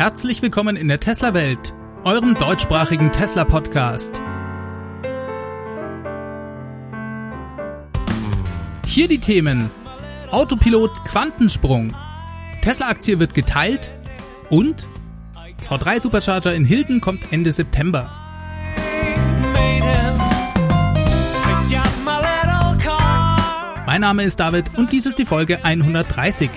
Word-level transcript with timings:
Herzlich 0.00 0.40
willkommen 0.40 0.76
in 0.76 0.88
der 0.88 0.98
Tesla-Welt, 0.98 1.74
eurem 2.04 2.34
deutschsprachigen 2.34 3.12
Tesla-Podcast. 3.12 4.22
Hier 8.86 9.08
die 9.08 9.18
Themen: 9.18 9.70
Autopilot 10.30 11.04
Quantensprung, 11.04 11.94
Tesla-Aktie 12.62 13.20
wird 13.20 13.34
geteilt 13.34 13.90
und 14.48 14.86
V3 15.68 16.00
Supercharger 16.00 16.54
in 16.54 16.64
Hilden 16.64 17.02
kommt 17.02 17.30
Ende 17.30 17.52
September. 17.52 18.10
Mein 23.84 24.00
Name 24.00 24.22
ist 24.22 24.40
David 24.40 24.78
und 24.78 24.92
dies 24.92 25.04
ist 25.04 25.18
die 25.18 25.26
Folge 25.26 25.62
130. 25.62 26.48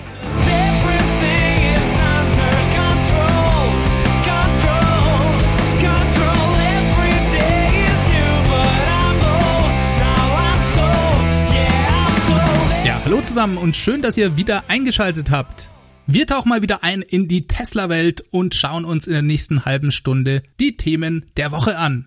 zusammen 13.34 13.58
und 13.58 13.76
schön, 13.76 14.00
dass 14.00 14.16
ihr 14.16 14.36
wieder 14.36 14.70
eingeschaltet 14.70 15.32
habt. 15.32 15.68
Wir 16.06 16.24
tauchen 16.24 16.50
mal 16.50 16.62
wieder 16.62 16.84
ein 16.84 17.02
in 17.02 17.26
die 17.26 17.48
Tesla-Welt 17.48 18.24
und 18.30 18.54
schauen 18.54 18.84
uns 18.84 19.08
in 19.08 19.12
der 19.12 19.22
nächsten 19.22 19.64
halben 19.64 19.90
Stunde 19.90 20.44
die 20.60 20.76
Themen 20.76 21.24
der 21.36 21.50
Woche 21.50 21.76
an. 21.76 22.06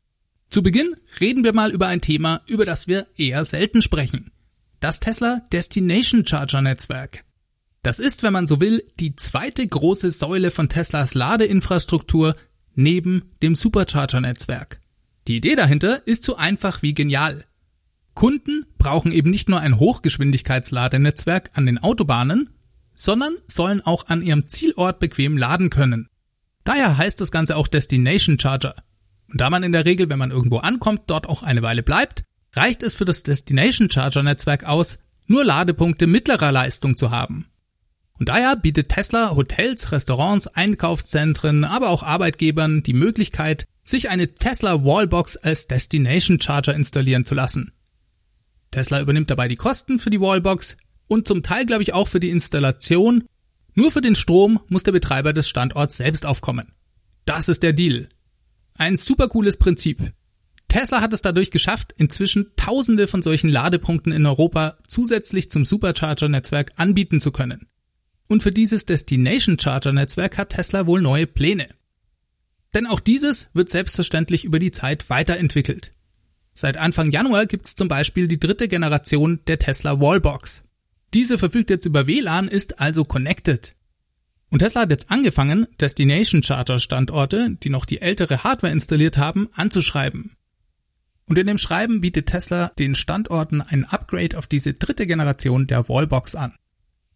Zu 0.49 0.63
Beginn 0.63 0.95
reden 1.20 1.44
wir 1.44 1.52
mal 1.52 1.71
über 1.71 1.88
ein 1.88 1.99
Thema, 1.99 2.44
über 2.48 2.63
das 2.63 2.88
wir 2.88 3.08
eher 3.18 3.44
selten 3.44 3.82
sprechen. 3.82 4.32
Das 4.80 5.02
Tesla 5.02 5.41
Destination 5.52 6.26
Charger 6.26 6.62
Netzwerk. 6.62 7.23
Das 7.84 7.99
ist, 7.99 8.23
wenn 8.23 8.32
man 8.32 8.48
so 8.48 8.62
will, 8.62 8.82
die 9.02 9.18
zweite 9.18 9.68
große 9.68 10.12
Säule 10.12 10.49
von 10.49 10.70
Teslas 10.70 11.13
Ladeinfrastruktur 11.13 12.37
neben 12.74 13.34
dem 13.41 13.54
Supercharger 13.54 14.21
Netzwerk. 14.21 14.77
Die 15.27 15.35
Idee 15.35 15.55
dahinter 15.55 16.07
ist 16.07 16.24
so 16.24 16.37
einfach 16.37 16.84
wie 16.84 16.93
genial. 16.93 17.43
Kunden 18.18 18.65
brauchen 18.79 19.12
eben 19.12 19.29
nicht 19.29 19.48
nur 19.48 19.60
ein 19.60 19.77
Hochgeschwindigkeitsladenetzwerk 19.77 21.51
an 21.54 21.68
den 21.68 21.77
Autobahnen, 21.77 22.49
sondern 22.96 23.35
sollen 23.46 23.79
auch 23.82 24.07
an 24.07 24.24
ihrem 24.24 24.48
Zielort 24.48 24.99
bequem 24.99 25.37
laden 25.37 25.70
können. 25.70 26.09
Daher 26.63 26.98
heißt 26.98 27.21
das 27.21 27.29
Ganze 27.29 27.55
auch 27.55 27.68
Destination 27.68 28.40
Charger. 28.40 28.74
Und 29.32 29.40
da 29.40 29.51
man 29.51 29.62
in 29.62 29.71
der 29.71 29.85
Regel, 29.85 30.09
wenn 30.09 30.18
man 30.18 30.32
irgendwo 30.32 30.57
ankommt, 30.57 31.04
dort 31.05 31.29
auch 31.29 31.43
eine 31.43 31.62
Weile 31.62 31.84
bleibt, 31.84 32.24
reicht 32.54 32.82
es 32.82 32.96
für 32.96 33.05
das 33.05 33.21
Destination 33.21 33.87
Charger 33.87 34.24
Netzwerk 34.24 34.63
aus, 34.63 34.98
nur 35.27 35.46
Ladepunkte 35.46 36.07
mittlerer 36.07 36.52
Leistung 36.52 36.98
zu 36.98 37.12
haben. 37.12 37.46
Und 38.18 38.29
daher 38.29 38.55
bietet 38.55 38.90
Tesla 38.90 39.35
Hotels, 39.35 39.91
Restaurants, 39.91 40.48
Einkaufszentren, 40.48 41.65
aber 41.65 41.90
auch 41.90 42.02
Arbeitgebern 42.02 42.81
die 42.81 42.93
Möglichkeit, 42.93 43.65
sich 43.84 44.09
eine 44.09 44.27
Tesla 44.34 44.84
Wallbox 44.84 45.37
als 45.37 45.68
Destination 45.68 46.41
Charger 46.41 46.74
installieren 46.74 47.24
zu 47.24 47.35
lassen. 47.35 47.74
Tesla 48.78 49.02
übernimmt 49.02 49.32
dabei 49.32 49.48
die 49.48 49.56
Kosten 49.56 49.98
für 49.98 50.12
die 50.12 50.22
Wallbox, 50.22 50.78
und 51.08 51.28
zum 51.28 51.42
Teil, 51.42 51.66
glaube 51.66 51.82
ich, 51.82 51.94
auch 51.94 52.08
für 52.08 52.20
die 52.20 52.30
Installation. 52.30 53.24
Nur 53.74 53.92
für 53.92 54.02
den 54.02 54.14
Strom 54.14 54.60
muss 54.68 54.84
der 54.84 54.92
Betreiber 54.92 55.34
des 55.34 55.50
Standorts 55.50 55.98
selbst 55.98 56.28
aufkommen. 56.28 56.74
Das 57.26 57.50
ist 57.50 57.64
der 57.64 57.74
Deal. 57.74 58.08
Ein 58.76 58.96
super 58.96 59.30
cooles 59.30 59.58
Prinzip. 59.58 60.12
Tesla 60.68 61.02
hat 61.02 61.14
es 61.14 61.24
dadurch 61.24 61.50
geschafft, 61.50 61.92
inzwischen 61.98 62.52
tausende 62.55 63.08
von 63.08 63.24
solchen 63.24 63.50
Ladepunkten 63.50 64.12
in 64.12 64.28
Europa 64.28 64.78
zusätzlich 64.88 65.50
zum 65.50 65.66
Supercharger-Netzwerk 65.66 66.74
anbieten 66.75 67.20
zu 67.20 67.31
können. 67.31 67.68
Und 68.28 68.44
für 68.44 68.52
dieses 68.52 68.86
Destination 68.86 69.58
Charger-Netzwerk 69.58 70.38
hat 70.38 70.50
Tesla 70.50 70.86
wohl 70.86 71.02
neue 71.02 71.25
Pläne. 71.25 71.70
Denn 72.75 72.86
auch 72.86 73.00
dieses 73.00 73.50
wird 73.53 73.70
selbstverständlich 73.70 74.44
über 74.44 74.59
die 74.59 74.72
Zeit 74.72 75.09
weiterentwickelt. 75.09 75.94
Seit 76.59 76.75
Anfang 76.75 77.12
Januar 77.12 77.45
gibt 77.45 77.68
es 77.68 77.75
zum 77.75 77.88
Beispiel 77.88 78.28
die 78.28 78.40
dritte 78.40 78.68
Generation 78.68 79.41
der 79.45 79.59
Tesla 79.59 80.00
Wallbox. 80.00 80.63
Diese 81.13 81.38
verfügt 81.38 81.69
jetzt 81.69 81.85
über 81.85 82.07
WLAN, 82.07 82.47
ist 82.47 82.79
also 82.79 83.06
connected. 83.06 83.75
Und 84.50 84.59
Tesla 84.59 84.81
hat 84.81 84.90
jetzt 84.90 85.12
angefangen, 85.12 85.68
Destination 85.79 86.41
Charter 86.41 86.79
Standorte, 86.79 87.56
die 87.62 87.69
noch 87.69 87.85
die 87.85 88.01
ältere 88.01 88.44
Hardware 88.44 88.73
installiert 88.73 89.19
haben, 89.19 89.50
anzuschreiben. 89.53 90.35
Und 91.25 91.38
in 91.38 91.45
dem 91.45 91.59
Schreiben 91.59 92.01
bietet 92.01 92.25
Tesla 92.25 92.72
den 92.79 92.95
Standorten 92.95 93.62
ein 93.62 93.85
Upgrade 93.85 94.35
auf 94.35 94.47
diese 94.47 94.74
dritte 94.74 95.06
Generation 95.06 95.68
der 95.68 95.88
Wallbox 95.88 96.34
an. 96.34 96.56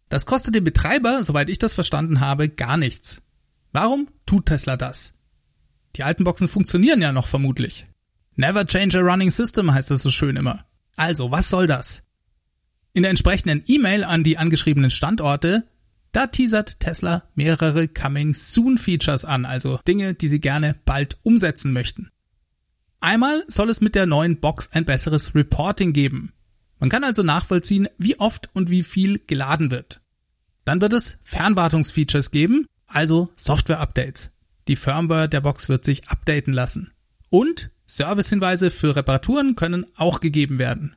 Das 0.09 0.27
kostet 0.27 0.53
den 0.53 0.65
Betreiber, 0.65 1.23
soweit 1.23 1.49
ich 1.49 1.57
das 1.57 1.73
verstanden 1.73 2.19
habe, 2.19 2.47
gar 2.47 2.77
nichts. 2.77 3.23
Warum 3.71 4.07
tut 4.27 4.45
Tesla 4.45 4.77
das? 4.77 5.13
Die 5.95 6.03
alten 6.03 6.25
Boxen 6.25 6.47
funktionieren 6.47 7.01
ja 7.01 7.11
noch 7.11 7.25
vermutlich. 7.25 7.87
Never 8.35 8.65
change 8.65 8.97
a 8.97 9.01
running 9.01 9.31
system 9.31 9.73
heißt 9.73 9.91
es 9.91 10.03
so 10.03 10.11
schön 10.11 10.35
immer. 10.35 10.65
Also, 10.95 11.31
was 11.31 11.49
soll 11.49 11.67
das? 11.67 12.03
In 12.93 13.03
der 13.03 13.09
entsprechenden 13.09 13.63
E-Mail 13.67 14.03
an 14.03 14.23
die 14.23 14.37
angeschriebenen 14.37 14.89
Standorte, 14.89 15.67
da 16.11 16.27
teasert 16.27 16.79
Tesla 16.79 17.23
mehrere 17.35 17.87
Coming 17.87 18.33
Soon 18.33 18.77
Features 18.77 19.23
an, 19.23 19.45
also 19.45 19.79
Dinge, 19.87 20.13
die 20.13 20.27
sie 20.27 20.41
gerne 20.41 20.75
bald 20.85 21.17
umsetzen 21.23 21.71
möchten. 21.71 22.09
Einmal 22.99 23.43
soll 23.47 23.69
es 23.69 23.81
mit 23.81 23.95
der 23.95 24.05
neuen 24.05 24.39
Box 24.39 24.71
ein 24.73 24.85
besseres 24.85 25.33
Reporting 25.33 25.93
geben. 25.93 26.33
Man 26.79 26.89
kann 26.89 27.03
also 27.03 27.23
nachvollziehen, 27.23 27.87
wie 27.97 28.19
oft 28.19 28.49
und 28.53 28.69
wie 28.69 28.83
viel 28.83 29.19
geladen 29.25 29.71
wird. 29.71 30.01
Dann 30.65 30.81
wird 30.81 30.93
es 30.93 31.19
Fernwartungsfeatures 31.23 32.31
geben, 32.31 32.67
also 32.87 33.31
Software-Updates. 33.37 34.31
Die 34.67 34.75
Firmware 34.75 35.29
der 35.29 35.41
Box 35.41 35.69
wird 35.69 35.85
sich 35.85 36.09
updaten 36.09 36.53
lassen. 36.53 36.91
Und 37.29 37.71
Servicehinweise 37.91 38.71
für 38.71 38.95
Reparaturen 38.95 39.55
können 39.55 39.85
auch 39.95 40.21
gegeben 40.21 40.59
werden. 40.59 40.95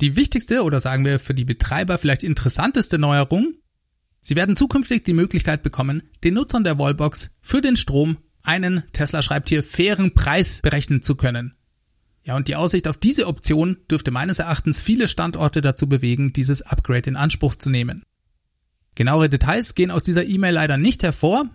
Die 0.00 0.16
wichtigste 0.16 0.62
oder 0.62 0.80
sagen 0.80 1.04
wir 1.04 1.18
für 1.18 1.34
die 1.34 1.44
Betreiber 1.44 1.98
vielleicht 1.98 2.22
interessanteste 2.22 2.98
Neuerung, 2.98 3.52
sie 4.22 4.34
werden 4.34 4.56
zukünftig 4.56 5.04
die 5.04 5.12
Möglichkeit 5.12 5.62
bekommen, 5.62 6.02
den 6.24 6.32
Nutzern 6.32 6.64
der 6.64 6.78
Wallbox 6.78 7.36
für 7.42 7.60
den 7.60 7.76
Strom 7.76 8.16
einen, 8.42 8.82
Tesla 8.94 9.22
schreibt 9.22 9.50
hier, 9.50 9.62
fairen 9.62 10.14
Preis 10.14 10.62
berechnen 10.62 11.02
zu 11.02 11.16
können. 11.16 11.54
Ja, 12.24 12.34
und 12.34 12.48
die 12.48 12.56
Aussicht 12.56 12.88
auf 12.88 12.96
diese 12.96 13.26
Option 13.26 13.76
dürfte 13.90 14.10
meines 14.10 14.38
Erachtens 14.38 14.80
viele 14.80 15.08
Standorte 15.08 15.60
dazu 15.60 15.86
bewegen, 15.86 16.32
dieses 16.32 16.62
Upgrade 16.62 17.10
in 17.10 17.16
Anspruch 17.16 17.56
zu 17.56 17.68
nehmen. 17.68 18.04
Genauere 18.94 19.28
Details 19.28 19.74
gehen 19.74 19.90
aus 19.90 20.02
dieser 20.02 20.24
E-Mail 20.24 20.54
leider 20.54 20.78
nicht 20.78 21.02
hervor, 21.02 21.50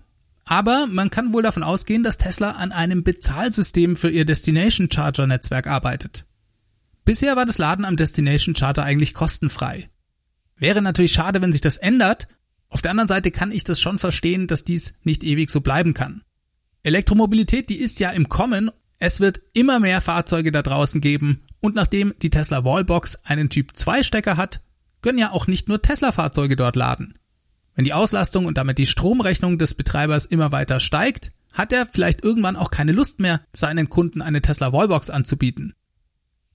aber 0.48 0.88
man 0.88 1.10
kann 1.10 1.34
wohl 1.34 1.44
davon 1.44 1.64
ausgehen, 1.64 2.04
dass 2.04 2.18
Tesla 2.18 2.52
an 2.52 2.72
einem 2.72 3.04
Bezahlsystem 3.04 3.96
für 3.96 4.10
ihr 4.10 4.26
Destination 4.26 4.90
Charger 4.90 5.28
Netzwerk 5.28 5.68
arbeitet. 5.68 6.26
Bisher 7.04 7.36
war 7.36 7.46
das 7.46 7.58
Laden 7.58 7.86
am 7.86 7.96
Destination 7.96 8.54
Charter 8.54 8.84
eigentlich 8.84 9.14
kostenfrei. 9.14 9.90
Wäre 10.58 10.82
natürlich 10.82 11.14
schade, 11.14 11.42
wenn 11.42 11.54
sich 11.54 11.62
das 11.62 11.78
ändert. 11.78 12.28
Auf 12.70 12.82
der 12.82 12.92
anderen 12.92 13.08
Seite 13.08 13.32
kann 13.32 13.52
ich 13.52 13.64
das 13.64 13.80
schon 13.80 14.00
verstehen, 14.00 14.48
dass 14.48 14.66
dies 14.66 14.96
nicht 15.04 15.24
ewig 15.24 15.50
so 15.50 15.62
bleiben 15.62 15.94
kann. 15.94 16.24
Elektromobilität, 16.84 17.70
die 17.70 17.78
ist 17.78 18.00
ja 18.00 18.10
im 18.10 18.28
Kommen. 18.30 18.72
Es 19.00 19.20
wird 19.20 19.42
immer 19.54 19.80
mehr 19.80 20.02
Fahrzeuge 20.02 20.52
da 20.52 20.62
draußen 20.62 21.00
geben. 21.02 21.44
Und 21.60 21.76
nachdem 21.76 22.14
die 22.22 22.30
Tesla 22.30 22.64
Wallbox 22.64 23.26
einen 23.26 23.50
Typ 23.50 23.76
2 23.76 24.04
Stecker 24.04 24.38
hat, 24.38 24.62
können 25.02 25.18
ja 25.18 25.32
auch 25.32 25.48
nicht 25.48 25.68
nur 25.68 25.82
Tesla 25.82 26.12
Fahrzeuge 26.12 26.56
dort 26.56 26.76
laden. 26.76 27.17
Wenn 27.78 27.86
die 27.86 27.94
Auslastung 27.94 28.48
und 28.48 28.58
damit 28.58 28.80
die 28.80 28.88
Stromrechnung 28.88 29.60
des 29.60 29.76
Betreibers 29.76 30.26
immer 30.26 30.52
weiter 30.52 30.80
steigt, 30.80 31.32
hat 31.54 31.72
er 31.72 31.86
vielleicht 31.86 32.24
irgendwann 32.24 32.56
auch 32.56 32.72
keine 32.72 32.92
Lust 32.92 33.20
mehr, 33.20 33.42
seinen 33.54 33.88
Kunden 33.88 34.24
eine 34.24 34.42
Tesla 34.42 34.74
Wallbox 34.74 35.12
anzubieten. 35.12 35.76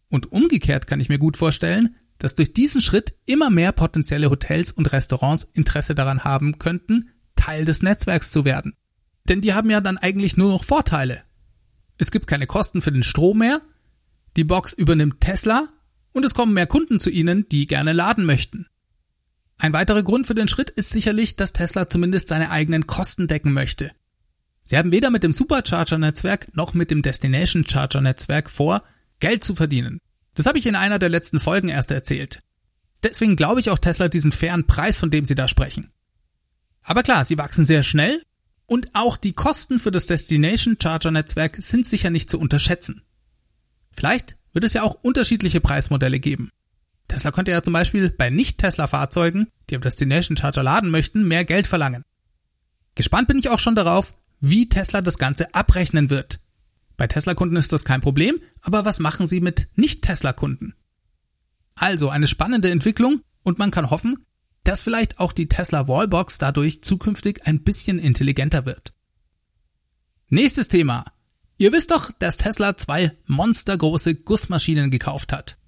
Und 0.08 0.32
umgekehrt 0.32 0.88
kann 0.88 0.98
ich 0.98 1.08
mir 1.08 1.18
gut 1.18 1.36
vorstellen, 1.36 1.94
dass 2.18 2.34
durch 2.34 2.54
diesen 2.54 2.80
Schritt 2.80 3.14
immer 3.24 3.50
mehr 3.50 3.70
potenzielle 3.70 4.30
Hotels 4.30 4.72
und 4.72 4.92
Restaurants 4.92 5.44
Interesse 5.44 5.94
daran 5.94 6.24
haben 6.24 6.58
könnten, 6.58 7.10
Teil 7.36 7.64
des 7.64 7.82
Netzwerks 7.82 8.32
zu 8.32 8.44
werden. 8.44 8.74
Denn 9.28 9.40
die 9.40 9.54
haben 9.54 9.70
ja 9.70 9.80
dann 9.80 9.98
eigentlich 9.98 10.36
nur 10.36 10.50
noch 10.50 10.64
Vorteile. 10.64 11.22
Es 11.98 12.10
gibt 12.10 12.26
keine 12.26 12.48
Kosten 12.48 12.82
für 12.82 12.90
den 12.90 13.04
Strom 13.04 13.38
mehr, 13.38 13.62
die 14.36 14.44
Box 14.44 14.72
übernimmt 14.72 15.20
Tesla 15.20 15.68
und 16.10 16.24
es 16.24 16.34
kommen 16.34 16.52
mehr 16.52 16.66
Kunden 16.66 16.98
zu 16.98 17.10
ihnen, 17.10 17.48
die 17.48 17.68
gerne 17.68 17.92
laden 17.92 18.24
möchten. 18.24 18.66
Ein 19.58 19.72
weiterer 19.72 20.02
Grund 20.02 20.26
für 20.26 20.34
den 20.34 20.48
Schritt 20.48 20.70
ist 20.70 20.90
sicherlich, 20.90 21.36
dass 21.36 21.52
Tesla 21.52 21.88
zumindest 21.88 22.28
seine 22.28 22.50
eigenen 22.50 22.86
Kosten 22.86 23.28
decken 23.28 23.52
möchte. 23.52 23.92
Sie 24.64 24.76
haben 24.76 24.92
weder 24.92 25.10
mit 25.10 25.22
dem 25.22 25.32
Supercharger-Netzwerk 25.32 26.54
noch 26.56 26.74
mit 26.74 26.90
dem 26.90 27.02
Destination 27.02 27.66
Charger-Netzwerk 27.66 28.50
vor, 28.50 28.82
Geld 29.20 29.44
zu 29.44 29.54
verdienen. 29.54 29.98
Das 30.34 30.46
habe 30.46 30.58
ich 30.58 30.66
in 30.66 30.76
einer 30.76 30.98
der 30.98 31.08
letzten 31.08 31.40
Folgen 31.40 31.68
erst 31.68 31.90
erzählt. 31.90 32.42
Deswegen 33.02 33.36
glaube 33.36 33.60
ich 33.60 33.70
auch 33.70 33.78
Tesla 33.78 34.08
diesen 34.08 34.32
fairen 34.32 34.66
Preis, 34.66 34.98
von 34.98 35.10
dem 35.10 35.24
sie 35.24 35.34
da 35.34 35.48
sprechen. 35.48 35.90
Aber 36.82 37.02
klar, 37.02 37.24
sie 37.24 37.38
wachsen 37.38 37.64
sehr 37.64 37.82
schnell 37.82 38.22
und 38.66 38.88
auch 38.94 39.16
die 39.16 39.32
Kosten 39.32 39.78
für 39.78 39.90
das 39.90 40.06
Destination 40.06 40.76
Charger 40.80 41.10
Netzwerk 41.10 41.56
sind 41.56 41.86
sicher 41.86 42.10
nicht 42.10 42.30
zu 42.30 42.38
unterschätzen. 42.38 43.02
Vielleicht 43.92 44.36
wird 44.52 44.64
es 44.64 44.72
ja 44.72 44.82
auch 44.82 44.94
unterschiedliche 45.02 45.60
Preismodelle 45.60 46.20
geben. 46.20 46.50
Tesla 47.12 47.30
könnte 47.30 47.50
ja 47.50 47.62
zum 47.62 47.74
Beispiel 47.74 48.08
bei 48.08 48.30
Nicht-Tesla-Fahrzeugen, 48.30 49.48
die 49.68 49.76
am 49.76 49.82
Destination 49.82 50.34
Charger 50.34 50.62
laden 50.62 50.88
möchten, 50.88 51.28
mehr 51.28 51.44
Geld 51.44 51.66
verlangen. 51.66 52.06
Gespannt 52.94 53.28
bin 53.28 53.38
ich 53.38 53.50
auch 53.50 53.58
schon 53.58 53.74
darauf, 53.74 54.14
wie 54.40 54.70
Tesla 54.70 55.02
das 55.02 55.18
Ganze 55.18 55.54
abrechnen 55.54 56.08
wird. 56.08 56.40
Bei 56.96 57.06
Tesla-Kunden 57.06 57.56
ist 57.56 57.70
das 57.70 57.84
kein 57.84 58.00
Problem, 58.00 58.40
aber 58.62 58.86
was 58.86 58.98
machen 58.98 59.26
sie 59.26 59.42
mit 59.42 59.68
Nicht-Tesla-Kunden? 59.76 60.74
Also 61.74 62.08
eine 62.08 62.26
spannende 62.26 62.70
Entwicklung 62.70 63.20
und 63.42 63.58
man 63.58 63.70
kann 63.70 63.90
hoffen, 63.90 64.24
dass 64.64 64.82
vielleicht 64.82 65.20
auch 65.20 65.34
die 65.34 65.48
Tesla 65.48 65.88
Wallbox 65.88 66.38
dadurch 66.38 66.82
zukünftig 66.82 67.46
ein 67.46 67.62
bisschen 67.62 67.98
intelligenter 67.98 68.64
wird. 68.64 68.94
Nächstes 70.30 70.68
Thema. 70.68 71.04
Ihr 71.58 71.72
wisst 71.72 71.90
doch, 71.90 72.10
dass 72.18 72.38
Tesla 72.38 72.74
zwei 72.78 73.12
monstergroße 73.26 74.14
Gussmaschinen 74.14 74.90
gekauft 74.90 75.34
hat. 75.34 75.58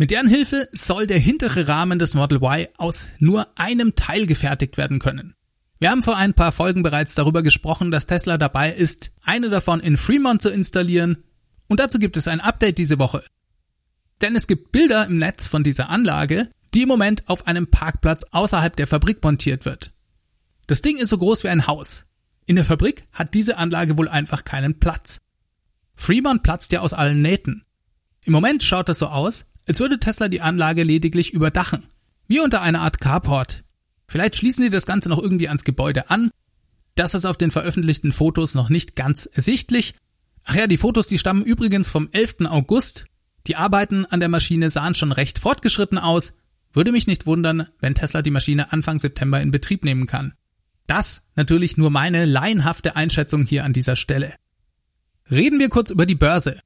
Mit 0.00 0.12
deren 0.12 0.28
Hilfe 0.28 0.66
soll 0.72 1.06
der 1.06 1.18
hintere 1.18 1.68
Rahmen 1.68 1.98
des 1.98 2.14
Model 2.14 2.38
Y 2.38 2.68
aus 2.78 3.08
nur 3.18 3.46
einem 3.58 3.96
Teil 3.96 4.26
gefertigt 4.26 4.78
werden 4.78 4.98
können. 4.98 5.34
Wir 5.78 5.90
haben 5.90 6.02
vor 6.02 6.16
ein 6.16 6.32
paar 6.32 6.52
Folgen 6.52 6.82
bereits 6.82 7.14
darüber 7.14 7.42
gesprochen, 7.42 7.90
dass 7.90 8.06
Tesla 8.06 8.38
dabei 8.38 8.72
ist, 8.72 9.12
eine 9.20 9.50
davon 9.50 9.78
in 9.78 9.98
Fremont 9.98 10.40
zu 10.40 10.48
installieren, 10.48 11.24
und 11.68 11.80
dazu 11.80 11.98
gibt 11.98 12.16
es 12.16 12.28
ein 12.28 12.40
Update 12.40 12.78
diese 12.78 12.98
Woche. 12.98 13.22
Denn 14.22 14.34
es 14.34 14.46
gibt 14.46 14.72
Bilder 14.72 15.04
im 15.04 15.18
Netz 15.18 15.46
von 15.46 15.64
dieser 15.64 15.90
Anlage, 15.90 16.48
die 16.72 16.84
im 16.84 16.88
Moment 16.88 17.28
auf 17.28 17.46
einem 17.46 17.66
Parkplatz 17.66 18.24
außerhalb 18.30 18.74
der 18.74 18.86
Fabrik 18.86 19.22
montiert 19.22 19.66
wird. 19.66 19.92
Das 20.66 20.80
Ding 20.80 20.96
ist 20.96 21.10
so 21.10 21.18
groß 21.18 21.44
wie 21.44 21.48
ein 21.48 21.66
Haus. 21.66 22.06
In 22.46 22.56
der 22.56 22.64
Fabrik 22.64 23.04
hat 23.12 23.34
diese 23.34 23.58
Anlage 23.58 23.98
wohl 23.98 24.08
einfach 24.08 24.44
keinen 24.44 24.80
Platz. 24.80 25.18
Fremont 25.94 26.42
platzt 26.42 26.72
ja 26.72 26.80
aus 26.80 26.94
allen 26.94 27.20
Nähten. 27.20 27.66
Im 28.24 28.32
Moment 28.32 28.62
schaut 28.62 28.88
es 28.88 29.00
so 29.00 29.08
aus, 29.08 29.49
als 29.66 29.80
würde 29.80 29.98
Tesla 29.98 30.28
die 30.28 30.40
Anlage 30.40 30.82
lediglich 30.82 31.32
überdachen. 31.32 31.86
Wie 32.26 32.40
unter 32.40 32.62
einer 32.62 32.80
Art 32.80 33.00
Carport. 33.00 33.64
Vielleicht 34.06 34.36
schließen 34.36 34.64
sie 34.64 34.70
das 34.70 34.86
Ganze 34.86 35.08
noch 35.08 35.22
irgendwie 35.22 35.48
ans 35.48 35.64
Gebäude 35.64 36.10
an. 36.10 36.30
Das 36.94 37.14
ist 37.14 37.24
auf 37.24 37.36
den 37.36 37.50
veröffentlichten 37.50 38.12
Fotos 38.12 38.54
noch 38.54 38.68
nicht 38.68 38.96
ganz 38.96 39.26
ersichtlich. 39.26 39.94
Ach 40.44 40.54
ja, 40.54 40.66
die 40.66 40.76
Fotos, 40.76 41.06
die 41.06 41.18
stammen 41.18 41.44
übrigens 41.44 41.90
vom 41.90 42.08
11. 42.12 42.46
August. 42.46 43.06
Die 43.46 43.56
Arbeiten 43.56 44.04
an 44.06 44.20
der 44.20 44.28
Maschine 44.28 44.70
sahen 44.70 44.94
schon 44.94 45.12
recht 45.12 45.38
fortgeschritten 45.38 45.98
aus. 45.98 46.38
Würde 46.72 46.92
mich 46.92 47.06
nicht 47.06 47.26
wundern, 47.26 47.68
wenn 47.80 47.94
Tesla 47.94 48.22
die 48.22 48.30
Maschine 48.30 48.72
Anfang 48.72 48.98
September 48.98 49.40
in 49.40 49.50
Betrieb 49.50 49.84
nehmen 49.84 50.06
kann. 50.06 50.34
Das 50.86 51.22
natürlich 51.36 51.76
nur 51.76 51.90
meine 51.90 52.24
laienhafte 52.24 52.96
Einschätzung 52.96 53.44
hier 53.44 53.64
an 53.64 53.72
dieser 53.72 53.96
Stelle. 53.96 54.34
Reden 55.30 55.60
wir 55.60 55.68
kurz 55.68 55.90
über 55.90 56.06
die 56.06 56.16
Börse. 56.16 56.60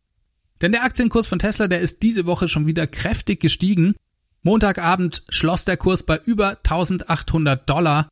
Denn 0.64 0.72
der 0.72 0.84
Aktienkurs 0.84 1.26
von 1.26 1.38
Tesla, 1.38 1.68
der 1.68 1.80
ist 1.80 2.02
diese 2.02 2.24
Woche 2.24 2.48
schon 2.48 2.66
wieder 2.66 2.86
kräftig 2.86 3.38
gestiegen. 3.38 3.96
Montagabend 4.40 5.22
schloss 5.28 5.66
der 5.66 5.76
Kurs 5.76 6.04
bei 6.04 6.18
über 6.24 6.56
1800 6.56 7.68
Dollar. 7.68 8.08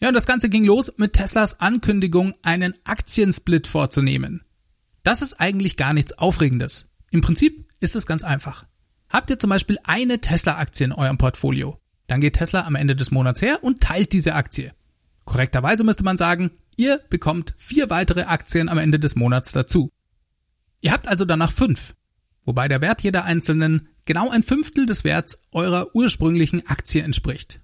Ja, 0.00 0.08
und 0.08 0.14
das 0.14 0.24
Ganze 0.24 0.48
ging 0.48 0.64
los 0.64 0.94
mit 0.96 1.12
Teslas 1.12 1.60
Ankündigung, 1.60 2.32
einen 2.40 2.72
Aktiensplit 2.84 3.66
vorzunehmen. 3.66 4.42
Das 5.02 5.20
ist 5.20 5.38
eigentlich 5.38 5.76
gar 5.76 5.92
nichts 5.92 6.14
Aufregendes. 6.14 6.88
Im 7.10 7.20
Prinzip 7.20 7.68
ist 7.80 7.94
es 7.94 8.06
ganz 8.06 8.24
einfach. 8.24 8.64
Habt 9.10 9.28
ihr 9.28 9.38
zum 9.38 9.50
Beispiel 9.50 9.76
eine 9.84 10.18
Tesla-Aktie 10.18 10.86
in 10.86 10.92
eurem 10.92 11.18
Portfolio, 11.18 11.78
dann 12.06 12.22
geht 12.22 12.36
Tesla 12.36 12.62
am 12.62 12.74
Ende 12.74 12.96
des 12.96 13.10
Monats 13.10 13.42
her 13.42 13.58
und 13.62 13.82
teilt 13.82 14.14
diese 14.14 14.34
Aktie. 14.34 14.72
Korrekterweise 15.26 15.84
müsste 15.84 16.04
man 16.04 16.16
sagen, 16.16 16.52
ihr 16.78 17.02
bekommt 17.10 17.52
vier 17.58 17.90
weitere 17.90 18.22
Aktien 18.22 18.70
am 18.70 18.78
Ende 18.78 18.98
des 18.98 19.14
Monats 19.14 19.52
dazu. 19.52 19.90
Ihr 20.82 20.92
habt 20.92 21.08
also 21.08 21.24
danach 21.24 21.52
fünf, 21.52 21.94
wobei 22.44 22.68
der 22.68 22.80
Wert 22.80 23.02
jeder 23.02 23.24
einzelnen 23.24 23.88
genau 24.04 24.30
ein 24.30 24.42
Fünftel 24.42 24.84
des 24.84 25.04
Werts 25.04 25.46
eurer 25.52 25.94
ursprünglichen 25.94 26.66
Aktie 26.66 27.02
entspricht. 27.02 27.60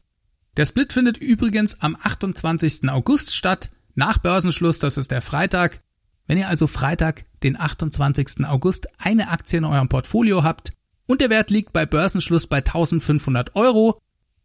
Der 0.56 0.64
Split 0.64 0.92
findet 0.92 1.18
übrigens 1.18 1.82
am 1.82 1.96
28. 2.00 2.88
August 2.88 3.34
statt, 3.34 3.70
nach 3.96 4.18
Börsenschluss, 4.18 4.78
das 4.78 4.96
ist 4.96 5.10
der 5.10 5.20
Freitag. 5.20 5.82
Wenn 6.26 6.38
ihr 6.38 6.48
also 6.48 6.68
Freitag, 6.68 7.24
den 7.42 7.58
28. 7.58 8.46
August, 8.46 8.86
eine 8.98 9.30
Aktie 9.30 9.58
in 9.58 9.64
eurem 9.64 9.88
Portfolio 9.88 10.44
habt, 10.44 10.72
und 11.06 11.20
der 11.20 11.30
Wert 11.30 11.50
liegt 11.50 11.72
bei 11.72 11.86
Börsenschluss 11.86 12.46
bei 12.46 12.58
1500 12.58 13.56
Euro, 13.56 13.98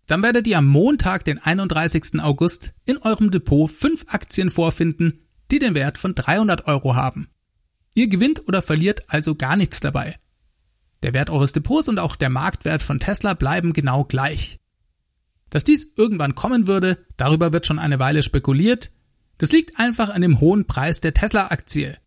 dann 0.08 0.24
werdet 0.24 0.48
ihr 0.48 0.58
am 0.58 0.66
Montag, 0.66 1.26
den 1.26 1.38
31. 1.38 2.22
August, 2.22 2.74
in 2.86 2.98
eurem 2.98 3.30
Depot 3.30 3.70
fünf 3.70 4.06
Aktien 4.08 4.50
vorfinden, 4.50 5.20
die 5.52 5.60
den 5.60 5.76
Wert 5.76 5.98
von 6.00 6.16
300 6.16 6.66
Euro 6.68 6.96
haben. 6.96 7.28
Ihr 7.94 8.08
gewinnt 8.08 8.48
oder 8.48 8.62
verliert 8.62 9.04
also 9.08 9.36
gar 9.36 9.56
nichts 9.56 9.80
dabei. 9.80 10.16
Der 11.04 11.14
Wert 11.14 11.30
eures 11.30 11.54
Depots 11.54 11.90
und 11.90 12.00
auch 12.00 12.16
der 12.16 12.30
Marktwert 12.30 12.82
von 12.82 13.00
Tesla 13.00 13.34
bleiben 13.34 13.74
genau 13.74 14.06
gleich. 14.06 14.60
Dass 15.50 15.64
dies 15.64 15.94
irgendwann 15.96 16.34
kommen 16.34 16.66
würde, 16.66 16.98
darüber 17.18 17.54
wird 17.54 17.68
schon 17.68 17.78
eine 17.78 18.00
Weile 18.00 18.24
spekuliert. 18.24 18.90
Das 19.38 19.52
liegt 19.52 19.80
einfach 19.80 20.10
an 20.10 20.22
dem 20.22 20.40
hohen 20.40 20.66
Preis 20.66 21.02
der 21.02 21.14
Tesla-Aktie. 21.14 21.98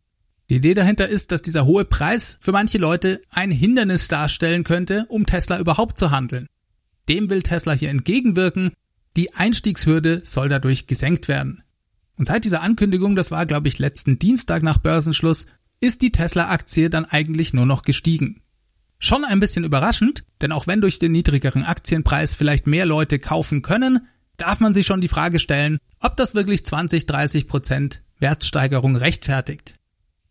Die 0.48 0.56
Idee 0.56 0.74
dahinter 0.74 1.08
ist, 1.08 1.30
dass 1.32 1.42
dieser 1.42 1.66
hohe 1.66 1.84
Preis 1.84 2.38
für 2.40 2.52
manche 2.52 2.78
Leute 2.78 3.20
ein 3.30 3.50
Hindernis 3.50 4.08
darstellen 4.08 4.64
könnte, 4.64 5.06
um 5.08 5.26
Tesla 5.26 5.58
überhaupt 5.58 5.98
zu 5.98 6.10
handeln. 6.10 6.48
Dem 7.08 7.30
will 7.30 7.42
Tesla 7.42 7.72
hier 7.72 7.90
entgegenwirken. 7.90 8.72
Die 9.16 9.34
Einstiegshürde 9.34 10.22
soll 10.24 10.48
dadurch 10.48 10.86
gesenkt 10.86 11.28
werden. 11.28 11.62
Und 12.16 12.26
seit 12.26 12.44
dieser 12.44 12.62
Ankündigung, 12.62 13.16
das 13.16 13.30
war 13.30 13.44
glaube 13.44 13.68
ich 13.68 13.78
letzten 13.78 14.18
Dienstag 14.18 14.62
nach 14.62 14.78
Börsenschluss, 14.78 15.46
ist 15.80 16.02
die 16.02 16.12
Tesla-Aktie 16.12 16.90
dann 16.90 17.04
eigentlich 17.04 17.54
nur 17.54 17.66
noch 17.66 17.82
gestiegen. 17.82 18.42
Schon 18.98 19.24
ein 19.24 19.40
bisschen 19.40 19.64
überraschend, 19.64 20.24
denn 20.40 20.52
auch 20.52 20.66
wenn 20.66 20.80
durch 20.80 20.98
den 20.98 21.12
niedrigeren 21.12 21.64
Aktienpreis 21.64 22.34
vielleicht 22.34 22.66
mehr 22.66 22.86
Leute 22.86 23.18
kaufen 23.18 23.62
können, 23.62 24.06
darf 24.38 24.60
man 24.60 24.74
sich 24.74 24.86
schon 24.86 25.00
die 25.00 25.08
Frage 25.08 25.38
stellen, 25.38 25.78
ob 26.00 26.16
das 26.16 26.34
wirklich 26.34 26.64
20, 26.64 27.06
30 27.06 27.46
Prozent 27.46 28.02
Wertsteigerung 28.18 28.96
rechtfertigt. 28.96 29.74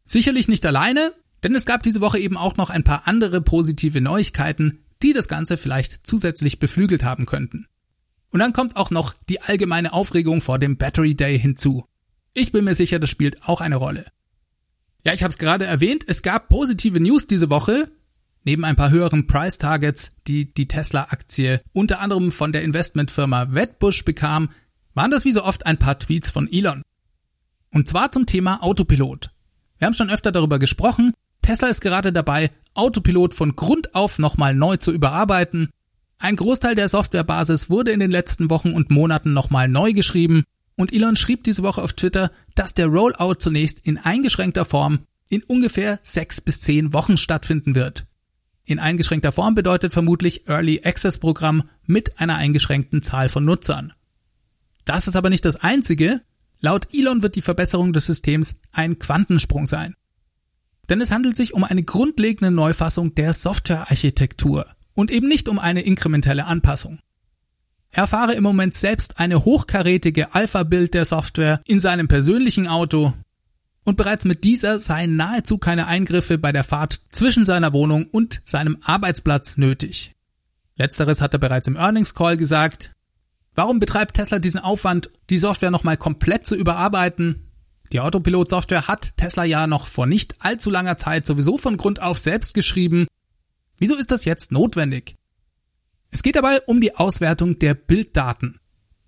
Sicherlich 0.06 0.48
nicht 0.48 0.66
alleine, 0.66 1.14
denn 1.44 1.54
es 1.54 1.66
gab 1.66 1.84
diese 1.84 2.02
Woche 2.02 2.20
eben 2.20 2.38
auch 2.38 2.58
noch 2.58 2.70
ein 2.70 2.84
paar 2.84 3.08
andere 3.08 3.42
positive 3.42 4.02
Neuigkeiten, 4.02 4.80
die 5.04 5.14
das 5.14 5.28
Ganze 5.28 5.58
vielleicht 5.58 6.08
zusätzlich 6.08 6.60
beflügelt 6.60 7.04
haben 7.04 7.26
könnten. 7.26 7.68
Und 8.32 8.40
dann 8.40 8.54
kommt 8.54 8.76
auch 8.76 8.90
noch 8.90 9.14
die 9.30 9.42
allgemeine 9.42 9.94
Aufregung 9.94 10.42
vor 10.42 10.60
dem 10.60 10.78
Battery 10.78 11.16
Day 11.16 11.40
hinzu. 11.40 11.86
Ich 12.34 12.52
bin 12.52 12.66
mir 12.66 12.76
sicher, 12.76 13.00
das 13.00 13.10
spielt 13.10 13.44
auch 13.44 13.62
eine 13.62 13.76
Rolle. 13.76 14.06
Ja, 15.06 15.14
ich 15.14 15.22
habe 15.22 15.32
es 15.32 15.38
gerade 15.38 15.66
erwähnt, 15.66 16.04
es 16.08 16.24
gab 16.24 16.50
positive 16.50 17.00
News 17.00 17.28
diese 17.28 17.52
Woche. 17.52 17.92
Neben 18.44 18.66
ein 18.66 18.76
paar 18.76 18.90
höheren 18.90 19.28
Price 19.28 19.60
Targets, 19.60 20.18
die 20.28 20.52
die 20.52 20.68
Tesla-Aktie 20.68 21.62
unter 21.74 22.00
anderem 22.00 22.32
von 22.32 22.52
der 22.52 22.64
Investmentfirma 22.64 23.54
Wedbush 23.54 24.04
bekam, 24.04 24.50
waren 24.96 25.12
das 25.12 25.24
wie 25.24 25.32
so 25.32 25.44
oft 25.44 25.68
ein 25.68 25.78
paar 25.78 26.00
Tweets 26.00 26.32
von 26.32 26.48
Elon. 26.52 26.82
Und 27.72 27.88
zwar 27.88 28.12
zum 28.12 28.26
Thema 28.26 28.64
Autopilot. 28.64 29.30
Wir 29.78 29.86
haben 29.86 29.94
schon 29.94 30.10
öfter 30.10 30.32
darüber 30.32 30.58
gesprochen. 30.58 31.14
Tesla 31.44 31.68
ist 31.68 31.82
gerade 31.82 32.12
dabei, 32.12 32.50
Autopilot 32.74 33.36
von 33.36 33.56
Grund 33.56 33.94
auf 33.94 34.18
nochmal 34.18 34.56
neu 34.56 34.78
zu 34.78 34.92
überarbeiten. 34.92 35.70
Ein 36.18 36.36
Großteil 36.36 36.74
der 36.74 36.90
Softwarebasis 36.90 37.70
wurde 37.70 37.92
in 37.92 38.00
den 38.00 38.12
letzten 38.12 38.50
Wochen 38.50 38.74
und 38.74 38.90
Monaten 38.90 39.34
nochmal 39.34 39.68
neu 39.68 39.94
geschrieben 39.94 40.46
und 40.76 40.94
Elon 40.94 41.16
schrieb 41.16 41.44
diese 41.44 41.64
Woche 41.64 41.82
auf 41.82 41.94
Twitter, 41.94 42.32
dass 42.54 42.74
der 42.74 42.88
Rollout 42.88 43.36
zunächst 43.36 43.80
in 43.86 43.98
eingeschränkter 43.98 44.66
Form 44.66 45.06
in 45.30 45.44
ungefähr 45.44 46.00
sechs 46.04 46.42
bis 46.42 46.60
zehn 46.60 46.94
Wochen 46.94 47.18
stattfinden 47.18 47.76
wird. 47.76 48.06
In 48.66 48.80
eingeschränkter 48.80 49.32
Form 49.32 49.56
bedeutet 49.56 49.94
vermutlich 49.94 50.48
Early 50.48 50.82
Access 50.84 51.20
Programm 51.20 51.70
mit 51.86 52.20
einer 52.20 52.36
eingeschränkten 52.36 53.04
Zahl 53.04 53.30
von 53.30 53.46
Nutzern. 53.46 53.94
Das 54.86 55.08
ist 55.08 55.16
aber 55.16 55.30
nicht 55.30 55.46
das 55.46 55.58
einzige. 55.58 56.22
Laut 56.60 56.88
Elon 56.94 57.22
wird 57.22 57.36
die 57.36 57.42
Verbesserung 57.42 57.94
des 57.94 58.08
Systems 58.08 58.60
ein 58.72 58.98
Quantensprung 58.98 59.66
sein. 59.66 59.96
Denn 60.90 61.02
es 61.02 61.12
handelt 61.12 61.36
sich 61.36 61.54
um 61.54 61.64
eine 61.64 61.84
grundlegende 61.84 62.52
Neufassung 62.52 63.16
der 63.16 63.34
Softwarearchitektur 63.34 64.66
und 64.94 65.12
eben 65.12 65.28
nicht 65.28 65.48
um 65.48 65.60
eine 65.60 65.82
inkrementelle 65.82 66.46
Anpassung. 66.46 67.00
Er 67.98 68.08
fahre 68.08 68.34
im 68.34 68.44
Moment 68.44 68.74
selbst 68.74 69.22
eine 69.22 69.46
hochkarätige 69.46 70.36
Alpha-Bild 70.36 70.94
der 70.94 71.06
Software 71.06 71.62
in 71.66 71.80
seinem 71.80 72.10
persönlichen 72.10 72.68
Auto 72.68 73.14
und 73.86 73.96
bereits 73.96 74.26
mit 74.26 74.44
dieser 74.44 74.82
seien 74.82 75.16
nahezu 75.16 75.58
keine 75.58 75.88
Eingriffe 75.88 76.38
bei 76.38 76.52
der 76.52 76.66
Fahrt 76.66 77.00
zwischen 77.12 77.46
seiner 77.46 77.72
Wohnung 77.72 78.08
und 78.08 78.42
seinem 78.44 78.80
Arbeitsplatz 78.84 79.56
nötig. 79.56 80.14
Letzteres 80.76 81.22
hat 81.22 81.36
er 81.36 81.40
bereits 81.40 81.70
im 81.70 81.78
Earnings 81.78 82.14
Call 82.14 82.36
gesagt, 82.36 82.92
Warum 83.54 83.80
betreibt 83.80 84.16
Tesla 84.16 84.40
diesen 84.40 84.60
Aufwand, 84.60 85.10
die 85.30 85.38
Software 85.38 85.72
nochmal 85.72 85.96
komplett 85.96 86.46
zu 86.46 86.58
überarbeiten? 86.58 87.50
Die 87.94 88.02
Autopilot-Software 88.02 88.90
hat 88.90 89.16
Tesla 89.16 89.46
ja 89.46 89.68
noch 89.68 89.88
vor 89.88 90.06
nicht 90.06 90.36
allzu 90.40 90.70
langer 90.70 90.98
Zeit 90.98 91.26
sowieso 91.26 91.58
von 91.58 91.78
Grund 91.78 92.02
auf 92.02 92.20
selbst 92.20 92.54
geschrieben. 92.54 93.08
Wieso 93.80 93.96
ist 93.96 94.12
das 94.12 94.26
jetzt 94.26 94.52
notwendig? 94.52 95.16
Es 96.12 96.24
geht 96.24 96.36
dabei 96.36 96.62
um 96.62 96.82
die 96.82 96.96
Auswertung 96.96 97.60
der 97.60 97.74
Bilddaten. 97.74 98.60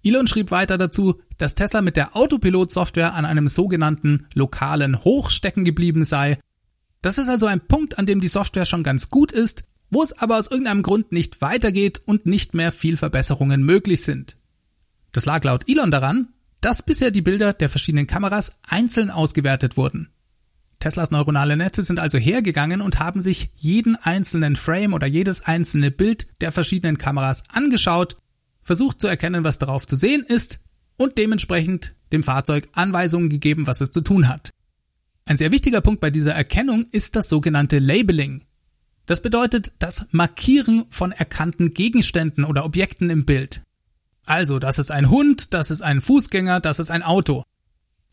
Elon 0.04 0.28
schrieb 0.28 0.52
weiter 0.52 0.78
dazu, 0.78 1.20
dass 1.38 1.56
Tesla 1.56 1.82
mit 1.82 1.98
der 1.98 2.16
Autopilot-Software 2.16 3.14
an 3.14 3.26
einem 3.26 3.48
sogenannten 3.48 4.28
lokalen 4.34 5.04
Hoch 5.04 5.30
stecken 5.30 5.66
geblieben 5.66 6.06
sei. 6.06 6.40
Das 7.02 7.18
ist 7.18 7.30
also 7.30 7.46
ein 7.46 7.68
Punkt, 7.68 7.98
an 7.98 8.06
dem 8.06 8.22
die 8.22 8.28
Software 8.28 8.66
schon 8.66 8.84
ganz 8.84 9.10
gut 9.10 9.32
ist, 9.32 9.64
wo 9.90 10.04
es 10.04 10.18
aber 10.18 10.38
aus 10.38 10.50
irgendeinem 10.50 10.84
Grund 10.84 11.12
nicht 11.12 11.42
weitergeht 11.42 12.02
und 12.06 12.26
nicht 12.26 12.54
mehr 12.54 12.72
viel 12.72 12.98
Verbesserungen 12.98 13.64
möglich 13.64 14.04
sind. 14.04 14.38
Das 15.12 15.26
lag 15.26 15.44
laut 15.44 15.68
Elon 15.70 15.92
daran, 15.92 16.30
dass 16.62 16.84
bisher 16.84 17.12
die 17.12 17.22
Bilder 17.22 17.54
der 17.54 17.70
verschiedenen 17.70 18.08
Kameras 18.08 18.60
einzeln 18.68 19.10
ausgewertet 19.10 19.78
wurden. 19.78 20.10
Teslas 20.80 21.12
neuronale 21.12 21.58
Netze 21.58 21.82
sind 21.82 22.00
also 22.00 22.18
hergegangen 22.18 22.82
und 22.82 23.00
haben 23.00 23.22
sich 23.22 23.50
jeden 23.56 23.96
einzelnen 23.96 24.56
Frame 24.56 24.94
oder 24.94 25.08
jedes 25.08 25.42
einzelne 25.42 25.92
Bild 25.92 26.28
der 26.42 26.52
verschiedenen 26.52 26.98
Kameras 26.98 27.44
angeschaut, 27.52 28.18
versucht 28.62 29.02
zu 29.02 29.08
erkennen, 29.08 29.44
was 29.44 29.60
darauf 29.60 29.88
zu 29.88 29.96
sehen 29.96 30.24
ist 30.24 30.60
und 30.98 31.18
dementsprechend 31.18 31.96
dem 32.12 32.24
Fahrzeug 32.24 32.68
Anweisungen 32.74 33.30
gegeben, 33.30 33.68
was 33.68 33.82
es 33.82 33.92
zu 33.92 34.02
tun 34.02 34.28
hat. 34.28 34.52
Ein 35.26 35.38
sehr 35.38 35.52
wichtiger 35.52 35.82
Punkt 35.82 36.00
bei 36.00 36.12
dieser 36.12 36.34
Erkennung 36.34 36.86
ist 36.92 37.16
das 37.16 37.28
sogenannte 37.28 37.80
Labeling. 37.80 38.44
Das 39.08 39.22
bedeutet 39.22 39.72
das 39.80 40.06
Markieren 40.12 40.86
von 40.90 41.12
erkannten 41.12 41.74
Gegenständen 41.74 42.46
oder 42.46 42.66
Objekten 42.66 43.10
im 43.10 43.26
Bild. 43.26 43.62
Also, 44.26 44.60
das 44.60 44.80
ist 44.80 44.92
ein 44.92 45.10
Hund, 45.10 45.54
das 45.54 45.72
ist 45.72 45.82
ein 45.82 46.02
Fußgänger, 46.02 46.60
das 46.60 46.80
ist 46.80 46.92
ein 46.92 47.04
Auto. 47.04 47.44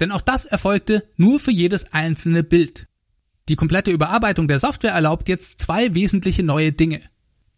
Denn 0.00 0.12
auch 0.12 0.20
das 0.20 0.44
erfolgte 0.44 1.08
nur 1.16 1.38
für 1.38 1.50
jedes 1.50 1.92
einzelne 1.92 2.42
Bild. 2.42 2.88
Die 3.48 3.56
komplette 3.56 3.90
Überarbeitung 3.90 4.48
der 4.48 4.58
Software 4.58 4.92
erlaubt 4.92 5.28
jetzt 5.28 5.60
zwei 5.60 5.94
wesentliche 5.94 6.42
neue 6.42 6.72
Dinge. 6.72 7.02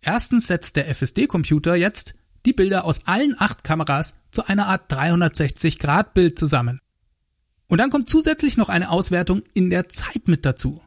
Erstens 0.00 0.46
setzt 0.46 0.76
der 0.76 0.88
FSD-Computer 0.88 1.74
jetzt 1.74 2.14
die 2.44 2.52
Bilder 2.52 2.84
aus 2.84 3.06
allen 3.06 3.34
acht 3.38 3.64
Kameras 3.64 4.20
zu 4.30 4.46
einer 4.46 4.66
Art 4.66 4.92
360-Grad-Bild 4.92 6.38
zusammen. 6.38 6.80
Und 7.66 7.78
dann 7.78 7.90
kommt 7.90 8.08
zusätzlich 8.08 8.56
noch 8.56 8.68
eine 8.68 8.90
Auswertung 8.90 9.42
in 9.54 9.70
der 9.70 9.88
Zeit 9.88 10.28
mit 10.28 10.46
dazu. 10.46 10.82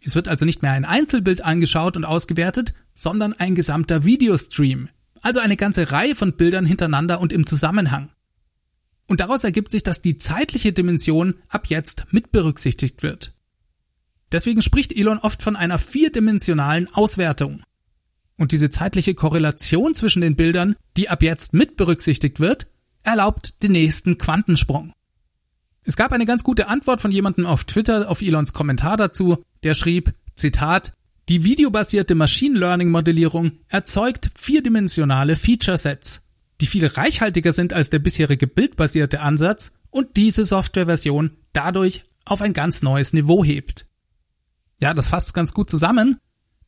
Es 0.00 0.14
wird 0.14 0.28
also 0.28 0.44
nicht 0.44 0.62
mehr 0.62 0.72
ein 0.72 0.84
Einzelbild 0.84 1.44
angeschaut 1.44 1.96
und 1.96 2.04
ausgewertet, 2.04 2.74
sondern 2.94 3.32
ein 3.32 3.54
gesamter 3.54 4.04
Videostream, 4.04 4.88
also 5.22 5.40
eine 5.40 5.56
ganze 5.56 5.92
Reihe 5.92 6.14
von 6.14 6.32
Bildern 6.34 6.66
hintereinander 6.66 7.20
und 7.20 7.32
im 7.32 7.46
Zusammenhang. 7.46 8.10
Und 9.08 9.20
daraus 9.20 9.42
ergibt 9.42 9.72
sich, 9.72 9.82
dass 9.82 10.02
die 10.02 10.18
zeitliche 10.18 10.72
Dimension 10.72 11.34
ab 11.48 11.66
jetzt 11.66 12.04
mit 12.12 12.30
berücksichtigt 12.30 13.02
wird. 13.02 13.34
Deswegen 14.30 14.60
spricht 14.60 14.92
Elon 14.92 15.18
oft 15.18 15.42
von 15.42 15.56
einer 15.56 15.78
vierdimensionalen 15.78 16.92
Auswertung. 16.92 17.62
Und 18.36 18.52
diese 18.52 18.68
zeitliche 18.70 19.14
Korrelation 19.14 19.94
zwischen 19.94 20.20
den 20.20 20.36
Bildern, 20.36 20.76
die 20.96 21.08
ab 21.08 21.22
jetzt 21.22 21.54
mit 21.54 21.76
berücksichtigt 21.76 22.38
wird, 22.38 22.68
erlaubt 23.02 23.62
den 23.62 23.72
nächsten 23.72 24.18
Quantensprung. 24.18 24.92
Es 25.84 25.96
gab 25.96 26.12
eine 26.12 26.26
ganz 26.26 26.44
gute 26.44 26.68
Antwort 26.68 27.00
von 27.00 27.10
jemandem 27.10 27.46
auf 27.46 27.64
Twitter 27.64 28.10
auf 28.10 28.20
Elons 28.20 28.52
Kommentar 28.52 28.98
dazu, 28.98 29.42
der 29.62 29.72
schrieb, 29.72 30.12
Zitat, 30.34 30.92
die 31.30 31.44
videobasierte 31.44 32.14
Machine 32.14 32.58
Learning 32.58 32.90
Modellierung 32.90 33.52
erzeugt 33.68 34.30
vierdimensionale 34.34 35.34
Feature 35.34 35.78
Sets 35.78 36.27
die 36.60 36.66
viel 36.66 36.86
reichhaltiger 36.86 37.52
sind 37.52 37.72
als 37.72 37.90
der 37.90 37.98
bisherige 37.98 38.46
bildbasierte 38.46 39.20
Ansatz 39.20 39.72
und 39.90 40.16
diese 40.16 40.44
Softwareversion 40.44 41.36
dadurch 41.52 42.04
auf 42.24 42.42
ein 42.42 42.52
ganz 42.52 42.82
neues 42.82 43.12
Niveau 43.12 43.44
hebt. 43.44 43.86
Ja, 44.80 44.94
das 44.94 45.08
fasst 45.08 45.34
ganz 45.34 45.54
gut 45.54 45.70
zusammen. 45.70 46.18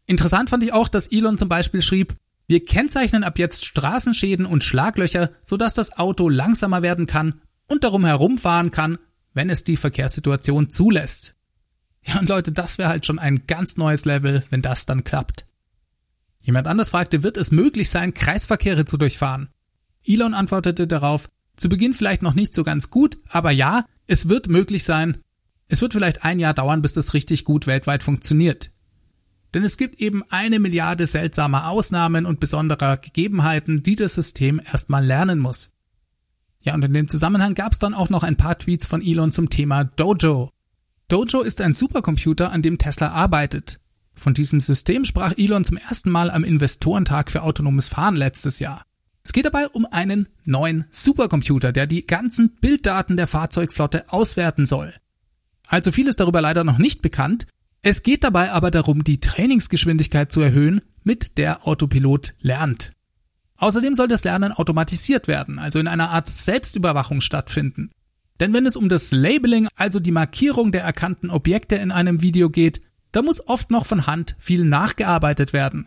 Interessant 0.06 0.50
fand 0.50 0.62
ich 0.62 0.72
auch, 0.72 0.88
dass 0.88 1.08
Elon 1.08 1.38
zum 1.38 1.48
Beispiel 1.48 1.82
schrieb, 1.82 2.16
wir 2.48 2.64
kennzeichnen 2.64 3.22
ab 3.22 3.38
jetzt 3.38 3.64
Straßenschäden 3.64 4.44
und 4.44 4.64
Schlaglöcher, 4.64 5.30
sodass 5.42 5.74
das 5.74 5.98
Auto 5.98 6.28
langsamer 6.28 6.82
werden 6.82 7.06
kann 7.06 7.40
und 7.68 7.84
darum 7.84 8.04
herumfahren 8.04 8.72
kann, 8.72 8.98
wenn 9.34 9.50
es 9.50 9.62
die 9.62 9.76
Verkehrssituation 9.76 10.68
zulässt. 10.70 11.36
Ja, 12.02 12.18
und 12.18 12.28
Leute, 12.28 12.50
das 12.50 12.78
wäre 12.78 12.88
halt 12.88 13.06
schon 13.06 13.20
ein 13.20 13.46
ganz 13.46 13.76
neues 13.76 14.04
Level, 14.04 14.42
wenn 14.50 14.62
das 14.62 14.86
dann 14.86 15.04
klappt. 15.04 15.44
Jemand 16.42 16.66
anders 16.66 16.90
fragte, 16.90 17.22
wird 17.22 17.36
es 17.36 17.52
möglich 17.52 17.90
sein, 17.90 18.14
Kreisverkehre 18.14 18.84
zu 18.84 18.96
durchfahren? 18.96 19.50
Elon 20.04 20.34
antwortete 20.34 20.86
darauf, 20.86 21.28
zu 21.56 21.68
Beginn 21.68 21.94
vielleicht 21.94 22.22
noch 22.22 22.34
nicht 22.34 22.54
so 22.54 22.62
ganz 22.62 22.90
gut, 22.90 23.18
aber 23.28 23.50
ja, 23.50 23.84
es 24.06 24.28
wird 24.28 24.48
möglich 24.48 24.84
sein. 24.84 25.18
Es 25.68 25.82
wird 25.82 25.92
vielleicht 25.92 26.24
ein 26.24 26.40
Jahr 26.40 26.54
dauern, 26.54 26.82
bis 26.82 26.94
das 26.94 27.14
richtig 27.14 27.44
gut 27.44 27.66
weltweit 27.66 28.02
funktioniert. 28.02 28.72
Denn 29.54 29.62
es 29.62 29.76
gibt 29.76 30.00
eben 30.00 30.22
eine 30.30 30.58
Milliarde 30.58 31.06
seltsamer 31.06 31.68
Ausnahmen 31.68 32.24
und 32.24 32.40
besonderer 32.40 32.96
Gegebenheiten, 32.96 33.82
die 33.82 33.96
das 33.96 34.14
System 34.14 34.60
erstmal 34.64 35.04
lernen 35.04 35.38
muss. 35.38 35.72
Ja, 36.62 36.74
und 36.74 36.84
in 36.84 36.92
dem 36.92 37.08
Zusammenhang 37.08 37.54
gab 37.54 37.72
es 37.72 37.78
dann 37.78 37.94
auch 37.94 38.10
noch 38.10 38.22
ein 38.22 38.36
paar 38.36 38.58
Tweets 38.58 38.86
von 38.86 39.02
Elon 39.02 39.32
zum 39.32 39.50
Thema 39.50 39.84
Dojo. 39.84 40.50
Dojo 41.08 41.40
ist 41.40 41.60
ein 41.60 41.72
Supercomputer, 41.72 42.52
an 42.52 42.62
dem 42.62 42.78
Tesla 42.78 43.10
arbeitet. 43.10 43.80
Von 44.14 44.34
diesem 44.34 44.60
System 44.60 45.04
sprach 45.04 45.34
Elon 45.36 45.64
zum 45.64 45.78
ersten 45.78 46.10
Mal 46.10 46.30
am 46.30 46.44
Investorentag 46.44 47.30
für 47.30 47.42
autonomes 47.42 47.88
Fahren 47.88 48.16
letztes 48.16 48.58
Jahr. 48.58 48.84
Es 49.30 49.32
geht 49.32 49.44
dabei 49.44 49.68
um 49.68 49.86
einen 49.86 50.26
neuen 50.44 50.86
Supercomputer, 50.90 51.70
der 51.70 51.86
die 51.86 52.04
ganzen 52.04 52.50
Bilddaten 52.56 53.16
der 53.16 53.28
Fahrzeugflotte 53.28 54.12
auswerten 54.12 54.66
soll. 54.66 54.92
Also 55.68 55.92
viel 55.92 56.08
ist 56.08 56.18
darüber 56.18 56.40
leider 56.40 56.64
noch 56.64 56.78
nicht 56.78 57.00
bekannt. 57.00 57.46
Es 57.80 58.02
geht 58.02 58.24
dabei 58.24 58.50
aber 58.50 58.72
darum, 58.72 59.04
die 59.04 59.20
Trainingsgeschwindigkeit 59.20 60.32
zu 60.32 60.40
erhöhen, 60.40 60.80
mit 61.04 61.38
der 61.38 61.64
Autopilot 61.64 62.34
lernt. 62.40 62.90
Außerdem 63.56 63.94
soll 63.94 64.08
das 64.08 64.24
Lernen 64.24 64.50
automatisiert 64.50 65.28
werden, 65.28 65.60
also 65.60 65.78
in 65.78 65.86
einer 65.86 66.10
Art 66.10 66.28
Selbstüberwachung 66.28 67.20
stattfinden. 67.20 67.92
Denn 68.40 68.52
wenn 68.52 68.66
es 68.66 68.74
um 68.74 68.88
das 68.88 69.12
Labeling, 69.12 69.68
also 69.76 70.00
die 70.00 70.10
Markierung 70.10 70.72
der 70.72 70.82
erkannten 70.82 71.30
Objekte 71.30 71.76
in 71.76 71.92
einem 71.92 72.20
Video 72.20 72.50
geht, 72.50 72.82
da 73.12 73.22
muss 73.22 73.46
oft 73.46 73.70
noch 73.70 73.86
von 73.86 74.08
Hand 74.08 74.34
viel 74.40 74.64
nachgearbeitet 74.64 75.52
werden. 75.52 75.86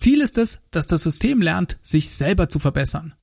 Ziel 0.00 0.20
ist 0.20 0.38
es, 0.38 0.66
dass 0.70 0.86
das 0.86 1.02
System 1.02 1.40
lernt, 1.40 1.78
sich 1.82 2.10
selber 2.10 2.48
zu 2.48 2.58
verbessern. 2.58 3.14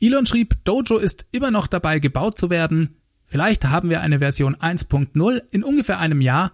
Elon 0.00 0.26
schrieb, 0.26 0.56
Dojo 0.64 0.96
ist 0.96 1.26
immer 1.30 1.50
noch 1.50 1.66
dabei 1.66 1.98
gebaut 1.98 2.38
zu 2.38 2.50
werden. 2.50 2.96
Vielleicht 3.26 3.64
haben 3.66 3.90
wir 3.90 4.00
eine 4.00 4.18
Version 4.18 4.56
1.0 4.56 5.42
in 5.50 5.62
ungefähr 5.62 5.98
einem 5.98 6.20
Jahr. 6.20 6.52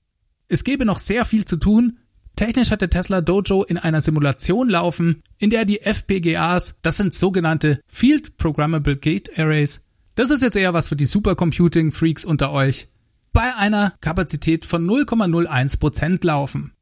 Es 0.49 0.65
gäbe 0.65 0.85
noch 0.85 0.99
sehr 0.99 1.25
viel 1.25 1.45
zu 1.45 1.57
tun. 1.57 1.99
Technisch 2.37 2.71
hatte 2.71 2.91
Tesla 2.91 3.21
Dojo 3.21 3.65
in 3.65 3.79
einer 3.79 4.01
Simulation 4.01 4.69
laufen, 4.69 5.23
in 5.39 5.51
der 5.51 5.65
die 5.65 5.81
FPGAs, 5.81 6.81
das 6.83 6.97
sind 6.97 7.15
sogenannte 7.15 7.81
Field 7.87 8.37
Programmable 8.37 8.97
Gate 8.97 9.39
Arrays, 9.39 9.87
das 10.15 10.31
ist 10.31 10.43
jetzt 10.43 10.57
eher 10.57 10.75
was 10.75 10.89
für 10.89 10.97
die 10.97 11.05
Supercomputing 11.05 11.93
Freaks 11.93 12.25
unter 12.25 12.53
euch, 12.53 12.89
bei 13.33 13.55
einer 13.57 13.95
Kapazität 14.01 14.65
von 14.65 14.87
0,01% 14.87 16.27
laufen. 16.27 16.73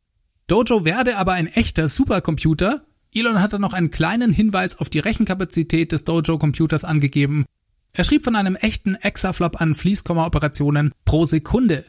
Dojo 0.48 0.86
werde 0.86 1.18
aber 1.18 1.34
ein 1.34 1.46
echter 1.46 1.88
Supercomputer. 1.88 2.82
Elon 3.14 3.40
hatte 3.40 3.58
noch 3.58 3.74
einen 3.74 3.90
kleinen 3.90 4.32
Hinweis 4.32 4.78
auf 4.78 4.88
die 4.88 4.98
Rechenkapazität 4.98 5.92
des 5.92 6.04
Dojo-Computers 6.04 6.84
angegeben. 6.84 7.44
Er 7.92 8.04
schrieb 8.04 8.24
von 8.24 8.34
einem 8.34 8.56
echten 8.56 8.94
Exaflop 8.94 9.60
an 9.60 9.74
Fließkomma-Operationen 9.74 10.92
pro 11.04 11.26
Sekunde. 11.26 11.84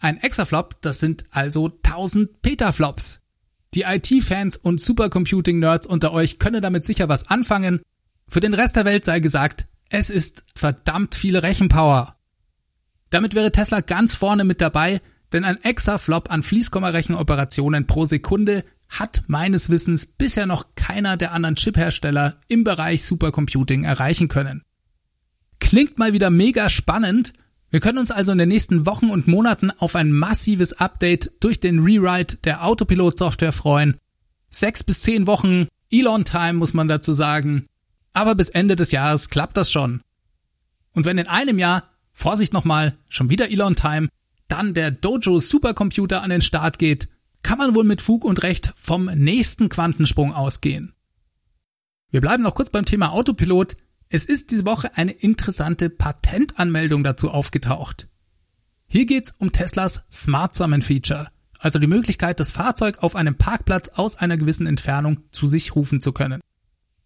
Ein 0.00 0.20
Exaflop, 0.20 0.80
das 0.82 0.98
sind 0.98 1.24
also 1.30 1.78
1000 1.84 2.42
Petaflops. 2.42 3.20
Die 3.74 3.82
IT-Fans 3.82 4.56
und 4.56 4.80
Supercomputing-Nerds 4.80 5.86
unter 5.86 6.12
euch 6.12 6.40
können 6.40 6.62
damit 6.62 6.84
sicher 6.84 7.08
was 7.08 7.28
anfangen. 7.28 7.80
Für 8.26 8.40
den 8.40 8.54
Rest 8.54 8.74
der 8.74 8.84
Welt 8.86 9.04
sei 9.04 9.20
gesagt, 9.20 9.66
es 9.88 10.10
ist 10.10 10.46
verdammt 10.56 11.14
viele 11.14 11.44
Rechenpower. 11.44 12.16
Damit 13.10 13.34
wäre 13.34 13.52
Tesla 13.52 13.80
ganz 13.80 14.16
vorne 14.16 14.42
mit 14.42 14.60
dabei, 14.60 15.00
denn 15.34 15.44
ein 15.44 15.62
Exaflop 15.62 16.30
an 16.30 16.42
Fließkommarechenoperationen 16.42 17.86
pro 17.86 18.06
Sekunde 18.06 18.64
hat 18.88 19.24
meines 19.26 19.68
Wissens 19.68 20.06
bisher 20.06 20.46
noch 20.46 20.66
keiner 20.76 21.16
der 21.16 21.32
anderen 21.32 21.56
Chiphersteller 21.56 22.40
im 22.48 22.64
Bereich 22.64 23.04
Supercomputing 23.04 23.84
erreichen 23.84 24.28
können. 24.28 24.62
Klingt 25.58 25.98
mal 25.98 26.12
wieder 26.12 26.30
mega 26.30 26.68
spannend. 26.68 27.32
Wir 27.70 27.80
können 27.80 27.98
uns 27.98 28.10
also 28.10 28.32
in 28.32 28.38
den 28.38 28.48
nächsten 28.48 28.86
Wochen 28.86 29.10
und 29.10 29.26
Monaten 29.26 29.70
auf 29.72 29.96
ein 29.96 30.12
massives 30.12 30.74
Update 30.74 31.32
durch 31.40 31.58
den 31.58 31.80
Rewrite 31.80 32.36
der 32.44 32.64
Autopilot-Software 32.64 33.52
freuen. 33.52 33.96
Sechs 34.50 34.84
bis 34.84 35.02
zehn 35.02 35.26
Wochen 35.26 35.66
Elon-Time 35.90 36.54
muss 36.54 36.74
man 36.74 36.86
dazu 36.86 37.12
sagen. 37.12 37.66
Aber 38.12 38.36
bis 38.36 38.50
Ende 38.50 38.76
des 38.76 38.92
Jahres 38.92 39.28
klappt 39.28 39.56
das 39.56 39.72
schon. 39.72 40.00
Und 40.92 41.04
wenn 41.06 41.18
in 41.18 41.26
einem 41.26 41.58
Jahr, 41.58 41.90
Vorsicht 42.12 42.52
nochmal, 42.52 42.96
schon 43.08 43.30
wieder 43.30 43.50
Elon-Time, 43.50 44.08
dann 44.54 44.72
der 44.72 44.92
Dojo 44.92 45.40
Supercomputer 45.40 46.22
an 46.22 46.30
den 46.30 46.40
Start 46.40 46.78
geht, 46.78 47.08
kann 47.42 47.58
man 47.58 47.74
wohl 47.74 47.82
mit 47.82 48.00
Fug 48.00 48.24
und 48.24 48.44
Recht 48.44 48.72
vom 48.76 49.06
nächsten 49.06 49.68
Quantensprung 49.68 50.32
ausgehen. 50.32 50.92
Wir 52.12 52.20
bleiben 52.20 52.44
noch 52.44 52.54
kurz 52.54 52.70
beim 52.70 52.84
Thema 52.84 53.10
Autopilot. 53.10 53.76
Es 54.10 54.24
ist 54.24 54.52
diese 54.52 54.64
Woche 54.64 54.96
eine 54.96 55.10
interessante 55.10 55.90
Patentanmeldung 55.90 57.02
dazu 57.02 57.32
aufgetaucht. 57.32 58.08
Hier 58.86 59.06
geht's 59.06 59.34
um 59.36 59.50
Teslas 59.50 60.06
Smart 60.12 60.54
Summon 60.54 60.82
Feature, 60.82 61.26
also 61.58 61.80
die 61.80 61.88
Möglichkeit, 61.88 62.38
das 62.38 62.52
Fahrzeug 62.52 62.98
auf 63.02 63.16
einem 63.16 63.36
Parkplatz 63.36 63.88
aus 63.88 64.14
einer 64.14 64.36
gewissen 64.36 64.68
Entfernung 64.68 65.18
zu 65.32 65.48
sich 65.48 65.74
rufen 65.74 66.00
zu 66.00 66.12
können. 66.12 66.40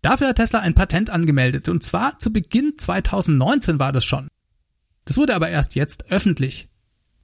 Dafür 0.03 0.29
hat 0.29 0.37
Tesla 0.37 0.61
ein 0.61 0.75
Patent 0.75 1.09
angemeldet, 1.09 1.71
und 1.71 1.83
zwar 1.83 2.19
zu 2.19 2.31
Beginn 2.31 2.75
2019 2.77 3.81
war 3.81 3.93
das 3.93 4.05
schon. 4.05 4.29
Das 5.07 5.17
wurde 5.17 5.35
aber 5.35 5.49
erst 5.49 5.77
jetzt 5.77 6.11
öffentlich. 6.11 6.69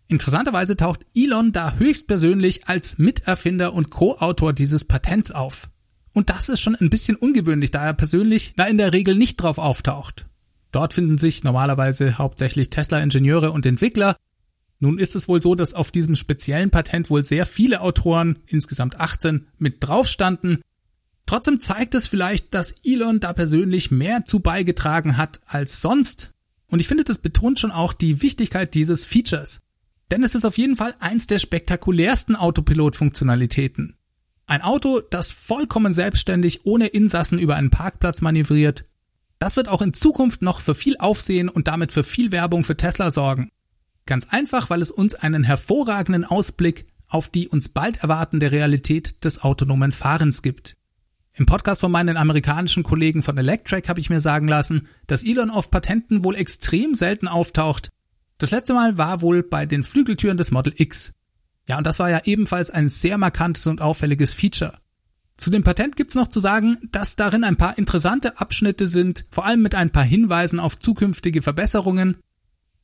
Interessanterweise 0.09 0.77
taucht 0.77 1.07
Elon 1.15 1.53
da 1.53 1.75
höchstpersönlich 1.75 2.69
als 2.69 2.99
Miterfinder 2.99 3.73
und 3.73 3.91
Co-Autor 3.91 4.53
dieses 4.53 4.85
Patents 4.85 5.31
auf. 5.31 5.71
Und 6.13 6.31
das 6.31 6.49
ist 6.49 6.61
schon 6.61 6.77
ein 6.77 6.91
bisschen 6.91 7.17
ungewöhnlich, 7.17 7.71
da 7.71 7.85
er 7.85 7.95
persönlich 7.95 8.55
da 8.57 8.67
in 8.67 8.79
der 8.79 8.93
Regel 8.93 9.17
nicht 9.17 9.37
drauf 9.37 9.59
auftaucht. 9.59 10.27
Dort 10.71 10.93
finden 10.93 11.19
sich 11.19 11.43
normalerweise 11.43 12.19
hauptsächlich 12.19 12.71
Tesla-Ingenieure 12.71 13.51
und 13.53 13.67
Entwickler. 13.67 14.17
Nun 14.79 14.99
ist 14.99 15.17
es 15.17 15.29
wohl 15.29 15.41
so, 15.41 15.55
dass 15.55 15.75
auf 15.75 15.91
diesem 15.91 16.17
speziellen 16.17 16.71
Patent 16.71 17.11
wohl 17.11 17.25
sehr 17.25 17.47
viele 17.47 17.81
Autoren, 17.81 18.39
insgesamt 18.47 19.01
18, 19.01 19.47
mit 19.59 19.77
drauf 19.81 20.07
standen. 20.07 20.61
Trotzdem 21.27 21.59
zeigt 21.59 21.95
es 21.95 22.07
vielleicht, 22.07 22.55
dass 22.55 22.75
Elon 22.85 23.19
da 23.19 23.33
persönlich 23.33 23.91
mehr 23.91 24.25
zu 24.25 24.41
beigetragen 24.41 25.17
hat 25.17 25.41
als 25.47 25.81
sonst. 25.81 26.31
Und 26.67 26.81
ich 26.81 26.87
finde, 26.87 27.05
das 27.05 27.19
betont 27.19 27.59
schon 27.59 27.73
auch 27.73 27.93
die 27.93 28.21
Wichtigkeit 28.21 28.75
dieses 28.75 29.05
Features. 29.05 29.61
Denn 30.15 30.23
es 30.23 30.37
ist 30.37 30.45
auf 30.45 30.59
jeden 30.59 30.77
Fall 30.77 30.95
eins 31.01 31.27
der 31.27 31.41
spektakulärsten 31.41 32.37
Autopilot-Funktionalitäten. 32.37 33.97
Ein 34.47 34.63
Auto, 34.63 35.01
das 35.01 35.33
vollkommen 35.33 35.93
selbstständig 35.93 36.65
ohne 36.67 36.87
Insassen 36.87 37.41
über 37.41 37.57
einen 37.57 37.71
Parkplatz 37.71 38.21
manövriert. 38.21 38.85
Das 39.41 39.57
wird 39.57 39.67
auch 39.67 39.83
in 39.83 39.93
Zukunft 39.93 40.41
noch 40.41 40.61
für 40.61 40.77
viel 40.77 40.97
Aufsehen 40.99 41.49
und 41.49 41.67
damit 41.67 41.91
für 41.91 42.05
viel 42.05 42.31
Werbung 42.31 42.63
für 42.63 42.77
Tesla 42.77 43.11
sorgen. 43.11 43.51
Ganz 44.07 44.29
einfach, 44.31 44.71
weil 44.71 44.83
es 44.83 44.93
uns 44.93 45.17
einen 45.17 45.43
hervorragenden 45.43 46.25
Ausblick 46.25 46.87
auf 47.09 47.29
die 47.29 47.49
uns 47.49 47.71
bald 47.71 47.97
erwartende 48.05 48.53
Realität 48.53 49.25
des 49.25 49.43
autonomen 49.43 49.91
Fahrens 49.91 50.43
gibt. 50.43 50.77
Im 51.33 51.47
Podcast 51.47 51.81
von 51.81 51.91
meinen 51.91 52.17
amerikanischen 52.17 52.85
Kollegen 52.85 53.25
von 53.25 53.37
Electrek 53.37 53.89
habe 53.89 53.99
ich 53.99 54.11
mir 54.11 54.21
sagen 54.21 54.47
lassen, 54.47 54.87
dass 55.09 55.25
Elon 55.25 55.51
auf 55.51 55.73
Patenten 55.73 56.23
wohl 56.23 56.37
extrem 56.37 56.95
selten 56.95 57.27
auftaucht. 57.27 57.91
Das 58.39 58.51
letzte 58.51 58.75
Mal 58.75 58.99
war 58.99 59.23
wohl 59.23 59.43
bei 59.43 59.67
den 59.67 59.85
Flügeltüren 59.85 60.37
des 60.37 60.51
Model 60.51 60.75
X. 60.77 61.13
Ja, 61.69 61.79
und 61.79 61.87
das 61.87 61.99
war 61.99 62.11
ja 62.11 62.23
ebenfalls 62.25 62.71
ein 62.71 62.89
sehr 62.89 63.17
markantes 63.17 63.67
und 63.67 63.81
auffälliges 63.81 64.33
Feature. 64.33 64.79
Zu 65.37 65.51
dem 65.51 65.65
Patent 65.65 65.97
gibt's 65.97 66.15
noch 66.15 66.29
zu 66.29 66.39
sagen, 66.39 66.79
dass 66.93 67.17
darin 67.17 67.43
ein 67.43 67.57
paar 67.57 67.77
interessante 67.79 68.39
Abschnitte 68.39 68.87
sind, 68.87 69.25
vor 69.31 69.45
allem 69.45 69.63
mit 69.63 69.75
ein 69.75 69.91
paar 69.91 70.05
Hinweisen 70.05 70.61
auf 70.61 70.79
zukünftige 70.79 71.43
Verbesserungen. 71.43 72.19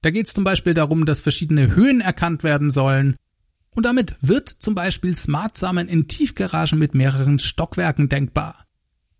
Da 0.02 0.11
geht's 0.11 0.35
zum 0.35 0.45
Beispiel 0.45 0.75
darum, 0.75 1.07
dass 1.07 1.21
verschiedene 1.21 1.75
Höhen 1.75 2.00
erkannt 2.00 2.42
werden 2.42 2.71
sollen. 2.71 3.16
Und 3.76 3.87
damit 3.87 4.16
wird 4.21 4.49
zum 4.49 4.75
Beispiel 4.75 5.14
Smartsamen 5.14 5.87
in 5.88 6.09
Tiefgaragen 6.09 6.78
mit 6.78 6.95
mehreren 6.95 7.38
Stockwerken 7.38 8.09
denkbar. 8.09 8.64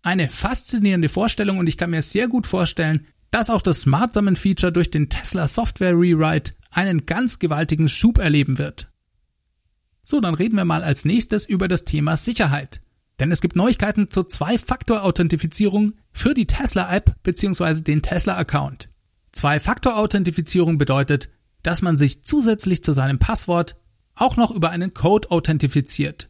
Eine 0.01 0.29
faszinierende 0.29 1.07
Vorstellung 1.07 1.57
und 1.57 1.67
ich 1.67 1.77
kann 1.77 1.91
mir 1.91 2.01
sehr 2.01 2.27
gut 2.27 2.47
vorstellen, 2.47 3.05
dass 3.31 3.49
auch 3.49 3.61
das 3.61 3.81
Smartsamen-Feature 3.81 4.71
durch 4.71 4.91
den 4.91 5.09
Tesla 5.09 5.47
Software 5.47 5.93
Rewrite 5.93 6.53
einen 6.69 7.05
ganz 7.05 7.39
gewaltigen 7.39 7.87
Schub 7.87 8.17
erleben 8.17 8.57
wird. 8.57 8.91
So, 10.03 10.19
dann 10.19 10.33
reden 10.33 10.57
wir 10.57 10.65
mal 10.65 10.83
als 10.83 11.05
nächstes 11.05 11.47
über 11.47 11.67
das 11.67 11.85
Thema 11.85 12.17
Sicherheit. 12.17 12.81
Denn 13.19 13.31
es 13.31 13.41
gibt 13.41 13.55
Neuigkeiten 13.55 14.09
zur 14.09 14.27
Zwei-Faktor-Authentifizierung 14.27 15.93
für 16.11 16.33
die 16.33 16.47
Tesla-App 16.47 17.15
bzw. 17.23 17.81
den 17.81 18.01
Tesla-Account. 18.01 18.89
Zwei-Faktor-Authentifizierung 19.31 20.77
bedeutet, 20.77 21.29
dass 21.63 21.81
man 21.81 21.97
sich 21.97 22.23
zusätzlich 22.23 22.83
zu 22.83 22.93
seinem 22.93 23.19
Passwort 23.19 23.77
auch 24.15 24.37
noch 24.37 24.51
über 24.51 24.71
einen 24.71 24.93
Code 24.93 25.29
authentifiziert. 25.31 26.29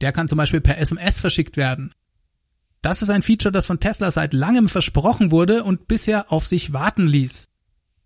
Der 0.00 0.12
kann 0.12 0.28
zum 0.28 0.38
Beispiel 0.38 0.60
per 0.60 0.78
SMS 0.78 1.18
verschickt 1.18 1.56
werden. 1.56 1.92
Das 2.84 3.00
ist 3.00 3.08
ein 3.08 3.22
Feature, 3.22 3.50
das 3.50 3.64
von 3.64 3.80
Tesla 3.80 4.10
seit 4.10 4.34
langem 4.34 4.68
versprochen 4.68 5.30
wurde 5.30 5.64
und 5.64 5.88
bisher 5.88 6.30
auf 6.30 6.46
sich 6.46 6.74
warten 6.74 7.06
ließ. 7.06 7.48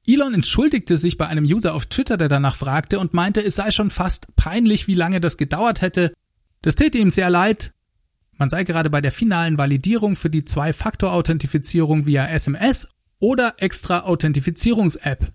Elon 0.06 0.34
entschuldigte 0.34 0.96
sich 0.98 1.18
bei 1.18 1.26
einem 1.26 1.44
User 1.44 1.74
auf 1.74 1.86
Twitter, 1.86 2.16
der 2.16 2.28
danach 2.28 2.54
fragte 2.54 3.00
und 3.00 3.12
meinte, 3.12 3.44
es 3.44 3.56
sei 3.56 3.72
schon 3.72 3.90
fast 3.90 4.36
peinlich, 4.36 4.86
wie 4.86 4.94
lange 4.94 5.20
das 5.20 5.36
gedauert 5.36 5.82
hätte. 5.82 6.14
Das 6.62 6.76
täte 6.76 6.98
ihm 6.98 7.10
sehr 7.10 7.28
leid. 7.28 7.72
Man 8.36 8.50
sei 8.50 8.62
gerade 8.62 8.88
bei 8.88 9.00
der 9.00 9.10
finalen 9.10 9.58
Validierung 9.58 10.14
für 10.14 10.30
die 10.30 10.44
Zwei-Faktor-Authentifizierung 10.44 12.06
via 12.06 12.28
SMS 12.28 12.90
oder 13.18 13.54
extra 13.56 14.04
Authentifizierungs-App. 14.04 15.32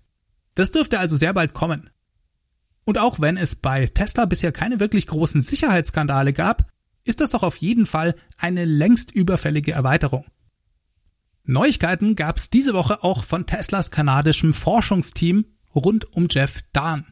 Das 0.54 0.70
dürfte 0.70 0.98
also 0.98 1.18
sehr 1.18 1.34
bald 1.34 1.52
kommen. 1.52 1.90
Und 2.84 2.96
auch 2.96 3.20
wenn 3.20 3.36
es 3.36 3.56
bei 3.56 3.88
Tesla 3.88 4.24
bisher 4.24 4.52
keine 4.52 4.80
wirklich 4.80 5.06
großen 5.06 5.42
Sicherheitsskandale 5.42 6.32
gab, 6.32 6.72
ist 7.04 7.20
das 7.20 7.30
doch 7.30 7.42
auf 7.42 7.56
jeden 7.56 7.86
Fall 7.86 8.14
eine 8.38 8.64
längst 8.64 9.10
überfällige 9.10 9.72
Erweiterung. 9.72 10.24
Neuigkeiten 11.44 12.16
gab 12.16 12.38
es 12.38 12.48
diese 12.48 12.72
Woche 12.72 13.04
auch 13.04 13.22
von 13.22 13.46
Teslas 13.46 13.90
kanadischem 13.90 14.52
Forschungsteam 14.54 15.44
rund 15.74 16.10
um 16.14 16.26
Jeff 16.30 16.62
Dahn. 16.72 17.06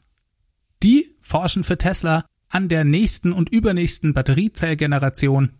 Die 0.82 1.14
forschen 1.20 1.64
für 1.64 1.76
Tesla 1.76 2.24
an 2.48 2.68
der 2.68 2.84
nächsten 2.84 3.32
und 3.32 3.50
übernächsten 3.50 4.14
Batteriezellgeneration. 4.14 5.52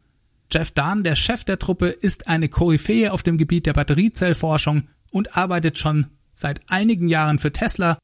Jeff 0.51 0.71
Dahn, 0.73 1.05
der 1.05 1.17
Chef 1.17 1.45
der 1.45 1.59
Truppe, 1.59 1.89
ist 1.89 2.29
eine 2.29 2.49
Koryphäe 2.49 3.13
auf 3.13 3.23
dem 3.23 3.39
Gebiet 3.39 3.67
der 3.67 3.73
Batteriezellforschung 3.73 4.89
und 5.11 5.37
arbeitet 5.37 5.79
schon 5.79 6.07
seit 6.33 6.61
einigen 6.71 7.09
Jahren 7.09 7.39
für 7.39 7.53
Tesla, 7.53 7.99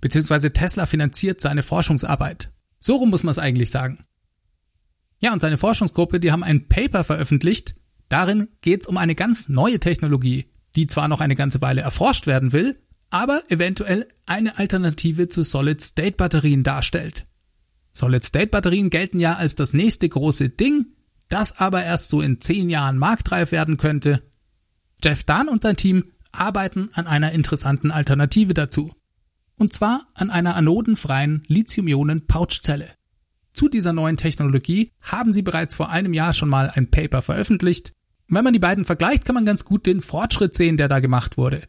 beziehungsweise 0.00 0.52
Tesla 0.52 0.86
finanziert 0.86 1.40
seine 1.40 1.62
Forschungsarbeit. 1.62 2.50
So 2.80 2.96
rum 2.96 3.10
muss 3.10 3.22
man 3.22 3.32
es 3.32 3.38
eigentlich 3.38 3.70
sagen. 3.70 3.96
Ja, 5.24 5.32
und 5.32 5.40
seine 5.40 5.56
Forschungsgruppe, 5.56 6.20
die 6.20 6.30
haben 6.30 6.44
ein 6.44 6.68
Paper 6.68 7.02
veröffentlicht, 7.02 7.74
Darin 8.08 8.48
geht 8.60 8.82
es 8.82 8.86
um 8.86 8.96
eine 8.96 9.14
ganz 9.14 9.48
neue 9.48 9.80
Technologie, 9.80 10.46
die 10.76 10.86
zwar 10.86 11.08
noch 11.08 11.20
eine 11.20 11.34
ganze 11.34 11.60
Weile 11.60 11.80
erforscht 11.80 12.26
werden 12.26 12.52
will, 12.52 12.78
aber 13.10 13.42
eventuell 13.48 14.08
eine 14.26 14.58
Alternative 14.58 15.28
zu 15.28 15.42
Solid-State-Batterien 15.42 16.62
darstellt. 16.62 17.26
Solid-State-Batterien 17.92 18.90
gelten 18.90 19.20
ja 19.20 19.34
als 19.34 19.54
das 19.54 19.72
nächste 19.72 20.08
große 20.08 20.50
Ding, 20.50 20.86
das 21.28 21.58
aber 21.58 21.84
erst 21.84 22.08
so 22.08 22.20
in 22.20 22.40
zehn 22.40 22.68
Jahren 22.70 22.98
marktreif 22.98 23.52
werden 23.52 23.76
könnte. 23.78 24.22
Jeff 25.02 25.24
Dahn 25.24 25.48
und 25.48 25.62
sein 25.62 25.76
Team 25.76 26.12
arbeiten 26.32 26.90
an 26.92 27.06
einer 27.06 27.32
interessanten 27.32 27.90
Alternative 27.90 28.54
dazu. 28.54 28.92
Und 29.56 29.72
zwar 29.72 30.06
an 30.14 30.30
einer 30.30 30.56
anodenfreien 30.56 31.44
Lithium-Ionen-Pouchzelle. 31.46 32.90
Zu 33.54 33.68
dieser 33.68 33.92
neuen 33.92 34.16
Technologie 34.16 34.90
haben 35.00 35.32
sie 35.32 35.42
bereits 35.42 35.76
vor 35.76 35.88
einem 35.88 36.12
Jahr 36.12 36.32
schon 36.32 36.48
mal 36.48 36.70
ein 36.74 36.90
Paper 36.90 37.22
veröffentlicht, 37.22 37.92
wenn 38.26 38.42
man 38.42 38.52
die 38.52 38.58
beiden 38.58 38.84
vergleicht, 38.84 39.24
kann 39.24 39.34
man 39.34 39.44
ganz 39.44 39.64
gut 39.64 39.86
den 39.86 40.00
Fortschritt 40.00 40.54
sehen, 40.54 40.76
der 40.76 40.88
da 40.88 41.00
gemacht 41.00 41.36
wurde. 41.36 41.62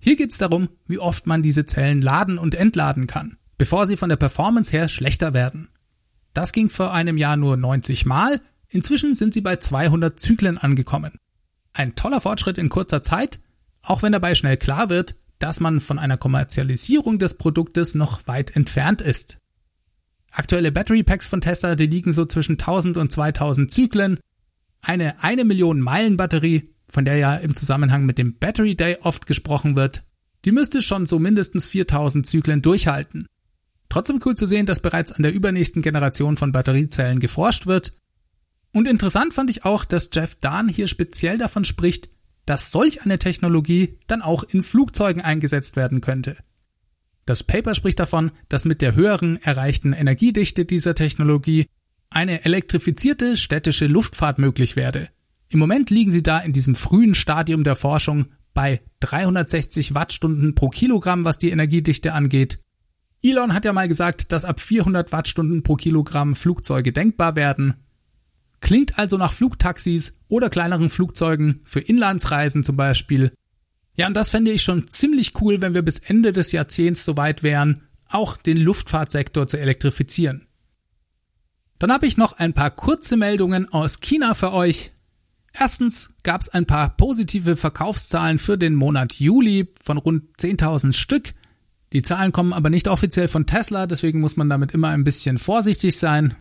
Hier 0.00 0.16
geht 0.16 0.32
es 0.32 0.38
darum, 0.38 0.68
wie 0.86 0.98
oft 0.98 1.26
man 1.26 1.42
diese 1.42 1.66
Zellen 1.66 2.02
laden 2.02 2.38
und 2.38 2.54
entladen 2.54 3.06
kann, 3.06 3.36
bevor 3.58 3.86
sie 3.86 3.96
von 3.96 4.08
der 4.08 4.16
Performance 4.16 4.72
her 4.72 4.88
schlechter 4.88 5.34
werden. 5.34 5.68
Das 6.34 6.52
ging 6.52 6.68
vor 6.68 6.92
einem 6.92 7.16
Jahr 7.16 7.36
nur 7.36 7.56
90 7.56 8.06
Mal, 8.06 8.40
inzwischen 8.68 9.14
sind 9.14 9.34
sie 9.34 9.40
bei 9.40 9.56
200 9.56 10.18
Zyklen 10.18 10.58
angekommen. 10.58 11.12
Ein 11.74 11.94
toller 11.94 12.20
Fortschritt 12.20 12.58
in 12.58 12.70
kurzer 12.70 13.02
Zeit, 13.02 13.38
auch 13.82 14.02
wenn 14.02 14.12
dabei 14.12 14.34
schnell 14.34 14.56
klar 14.56 14.88
wird, 14.88 15.14
dass 15.38 15.60
man 15.60 15.80
von 15.80 15.98
einer 15.98 16.16
Kommerzialisierung 16.16 17.18
des 17.18 17.34
Produktes 17.34 17.94
noch 17.94 18.26
weit 18.26 18.56
entfernt 18.56 19.00
ist. 19.00 19.38
Aktuelle 20.30 20.72
Battery 20.72 21.02
Packs 21.02 21.26
von 21.26 21.40
Tesla, 21.40 21.74
die 21.74 21.86
liegen 21.86 22.12
so 22.12 22.24
zwischen 22.24 22.52
1000 22.52 22.96
und 22.96 23.10
2000 23.10 23.70
Zyklen 23.70 24.20
eine 24.82 25.22
eine 25.22 25.44
Million 25.44 25.80
Meilen 25.80 26.16
Batterie, 26.16 26.74
von 26.88 27.04
der 27.04 27.16
ja 27.16 27.34
im 27.36 27.54
Zusammenhang 27.54 28.06
mit 28.06 28.18
dem 28.18 28.38
Battery 28.38 28.74
Day 28.74 28.98
oft 29.02 29.26
gesprochen 29.26 29.76
wird, 29.76 30.04
die 30.44 30.52
müsste 30.52 30.82
schon 30.82 31.06
so 31.06 31.18
mindestens 31.18 31.66
4000 31.66 32.26
Zyklen 32.26 32.62
durchhalten. 32.62 33.26
Trotzdem 33.88 34.20
cool 34.24 34.34
zu 34.34 34.46
sehen, 34.46 34.66
dass 34.66 34.80
bereits 34.80 35.12
an 35.12 35.22
der 35.22 35.32
übernächsten 35.32 35.82
Generation 35.82 36.36
von 36.36 36.52
Batteriezellen 36.52 37.20
geforscht 37.20 37.66
wird. 37.66 37.94
Und 38.72 38.86
interessant 38.86 39.34
fand 39.34 39.50
ich 39.50 39.64
auch, 39.64 39.84
dass 39.84 40.10
Jeff 40.12 40.36
Dahn 40.36 40.68
hier 40.68 40.88
speziell 40.88 41.38
davon 41.38 41.64
spricht, 41.64 42.10
dass 42.44 42.70
solch 42.70 43.02
eine 43.02 43.18
Technologie 43.18 43.98
dann 44.06 44.22
auch 44.22 44.42
in 44.42 44.62
Flugzeugen 44.62 45.22
eingesetzt 45.22 45.76
werden 45.76 46.00
könnte. 46.00 46.36
Das 47.28 47.44
Paper 47.44 47.74
spricht 47.74 48.00
davon, 48.00 48.30
dass 48.48 48.64
mit 48.64 48.80
der 48.80 48.94
höheren 48.94 49.36
erreichten 49.42 49.92
Energiedichte 49.92 50.64
dieser 50.64 50.94
Technologie 50.94 51.66
eine 52.08 52.46
elektrifizierte 52.46 53.36
städtische 53.36 53.86
Luftfahrt 53.86 54.38
möglich 54.38 54.76
werde. 54.76 55.10
Im 55.50 55.58
Moment 55.58 55.90
liegen 55.90 56.10
sie 56.10 56.22
da 56.22 56.38
in 56.38 56.54
diesem 56.54 56.74
frühen 56.74 57.14
Stadium 57.14 57.64
der 57.64 57.76
Forschung 57.76 58.28
bei 58.54 58.80
360 59.00 59.94
Wattstunden 59.94 60.54
pro 60.54 60.70
Kilogramm, 60.70 61.26
was 61.26 61.36
die 61.36 61.50
Energiedichte 61.50 62.14
angeht. 62.14 62.60
Elon 63.22 63.52
hat 63.52 63.66
ja 63.66 63.74
mal 63.74 63.88
gesagt, 63.88 64.32
dass 64.32 64.46
ab 64.46 64.58
400 64.58 65.12
Wattstunden 65.12 65.62
pro 65.62 65.76
Kilogramm 65.76 66.34
Flugzeuge 66.34 66.94
denkbar 66.94 67.36
werden. 67.36 67.74
Klingt 68.60 68.98
also 68.98 69.18
nach 69.18 69.34
Flugtaxis 69.34 70.24
oder 70.28 70.48
kleineren 70.48 70.88
Flugzeugen 70.88 71.60
für 71.64 71.80
Inlandsreisen 71.80 72.64
zum 72.64 72.78
Beispiel. 72.78 73.32
Ja, 73.98 74.06
und 74.06 74.14
das 74.14 74.30
fände 74.30 74.52
ich 74.52 74.62
schon 74.62 74.86
ziemlich 74.88 75.32
cool, 75.40 75.60
wenn 75.60 75.74
wir 75.74 75.82
bis 75.82 75.98
Ende 75.98 76.32
des 76.32 76.52
Jahrzehnts 76.52 77.04
soweit 77.04 77.42
wären, 77.42 77.88
auch 78.08 78.36
den 78.36 78.56
Luftfahrtsektor 78.56 79.48
zu 79.48 79.58
elektrifizieren. 79.58 80.46
Dann 81.80 81.92
habe 81.92 82.06
ich 82.06 82.16
noch 82.16 82.38
ein 82.38 82.54
paar 82.54 82.70
kurze 82.70 83.16
Meldungen 83.16 83.68
aus 83.72 84.00
China 84.00 84.34
für 84.34 84.52
euch. 84.52 84.92
Erstens 85.52 86.14
gab 86.22 86.40
es 86.40 86.48
ein 86.48 86.66
paar 86.66 86.96
positive 86.96 87.56
Verkaufszahlen 87.56 88.38
für 88.38 88.56
den 88.56 88.74
Monat 88.74 89.14
Juli 89.14 89.74
von 89.84 89.98
rund 89.98 90.24
10.000 90.38 90.92
Stück. 90.92 91.34
Die 91.92 92.02
Zahlen 92.02 92.30
kommen 92.30 92.52
aber 92.52 92.70
nicht 92.70 92.86
offiziell 92.86 93.26
von 93.26 93.46
Tesla, 93.46 93.86
deswegen 93.86 94.20
muss 94.20 94.36
man 94.36 94.48
damit 94.48 94.72
immer 94.72 94.88
ein 94.88 95.04
bisschen 95.04 95.38
vorsichtig 95.38 95.96
sein. 95.96 96.36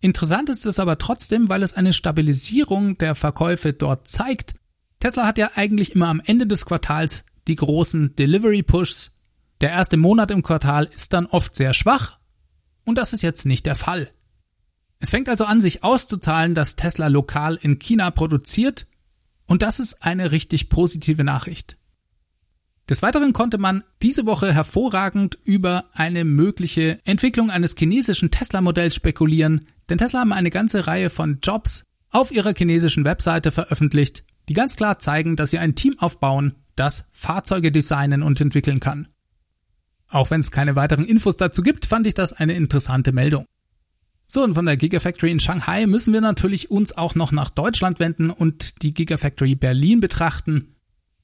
Interessant 0.00 0.50
ist 0.50 0.66
es 0.66 0.78
aber 0.78 0.98
trotzdem, 0.98 1.48
weil 1.48 1.64
es 1.64 1.74
eine 1.74 1.92
Stabilisierung 1.92 2.98
der 2.98 3.16
Verkäufe 3.16 3.72
dort 3.72 4.08
zeigt. 4.08 4.54
Tesla 5.02 5.26
hat 5.26 5.36
ja 5.36 5.50
eigentlich 5.56 5.96
immer 5.96 6.06
am 6.06 6.22
Ende 6.24 6.46
des 6.46 6.64
Quartals 6.64 7.24
die 7.48 7.56
großen 7.56 8.14
Delivery 8.14 8.62
Pushs. 8.62 9.18
Der 9.60 9.70
erste 9.70 9.96
Monat 9.96 10.30
im 10.30 10.44
Quartal 10.44 10.84
ist 10.84 11.12
dann 11.12 11.26
oft 11.26 11.56
sehr 11.56 11.74
schwach 11.74 12.20
und 12.84 12.98
das 12.98 13.12
ist 13.12 13.22
jetzt 13.22 13.44
nicht 13.44 13.66
der 13.66 13.74
Fall. 13.74 14.12
Es 15.00 15.10
fängt 15.10 15.28
also 15.28 15.44
an, 15.44 15.60
sich 15.60 15.82
auszuzahlen, 15.82 16.54
dass 16.54 16.76
Tesla 16.76 17.08
lokal 17.08 17.58
in 17.60 17.80
China 17.80 18.12
produziert 18.12 18.86
und 19.46 19.62
das 19.62 19.80
ist 19.80 20.04
eine 20.04 20.30
richtig 20.30 20.68
positive 20.68 21.24
Nachricht. 21.24 21.78
Des 22.88 23.02
Weiteren 23.02 23.32
konnte 23.32 23.58
man 23.58 23.82
diese 24.02 24.24
Woche 24.24 24.54
hervorragend 24.54 25.36
über 25.42 25.86
eine 25.94 26.24
mögliche 26.24 27.00
Entwicklung 27.04 27.50
eines 27.50 27.74
chinesischen 27.76 28.30
Tesla-Modells 28.30 28.94
spekulieren, 28.94 29.66
denn 29.88 29.98
Tesla 29.98 30.20
haben 30.20 30.32
eine 30.32 30.50
ganze 30.50 30.86
Reihe 30.86 31.10
von 31.10 31.40
Jobs 31.42 31.86
auf 32.10 32.30
ihrer 32.30 32.54
chinesischen 32.54 33.04
Webseite 33.04 33.50
veröffentlicht, 33.50 34.22
die 34.48 34.54
ganz 34.54 34.76
klar 34.76 34.98
zeigen, 34.98 35.36
dass 35.36 35.50
sie 35.50 35.58
ein 35.58 35.74
Team 35.74 35.98
aufbauen, 35.98 36.56
das 36.76 37.08
Fahrzeuge 37.12 37.72
designen 37.72 38.22
und 38.22 38.40
entwickeln 38.40 38.80
kann. 38.80 39.08
Auch 40.08 40.30
wenn 40.30 40.40
es 40.40 40.50
keine 40.50 40.76
weiteren 40.76 41.04
Infos 41.04 41.36
dazu 41.36 41.62
gibt, 41.62 41.86
fand 41.86 42.06
ich 42.06 42.14
das 42.14 42.32
eine 42.32 42.52
interessante 42.52 43.12
Meldung. 43.12 43.46
So, 44.28 44.42
und 44.42 44.54
von 44.54 44.66
der 44.66 44.76
Gigafactory 44.76 45.30
in 45.30 45.40
Shanghai 45.40 45.86
müssen 45.86 46.12
wir 46.12 46.20
natürlich 46.20 46.70
uns 46.70 46.96
auch 46.96 47.14
noch 47.14 47.32
nach 47.32 47.50
Deutschland 47.50 48.00
wenden 48.00 48.30
und 48.30 48.82
die 48.82 48.94
Gigafactory 48.94 49.54
Berlin 49.54 50.00
betrachten. 50.00 50.76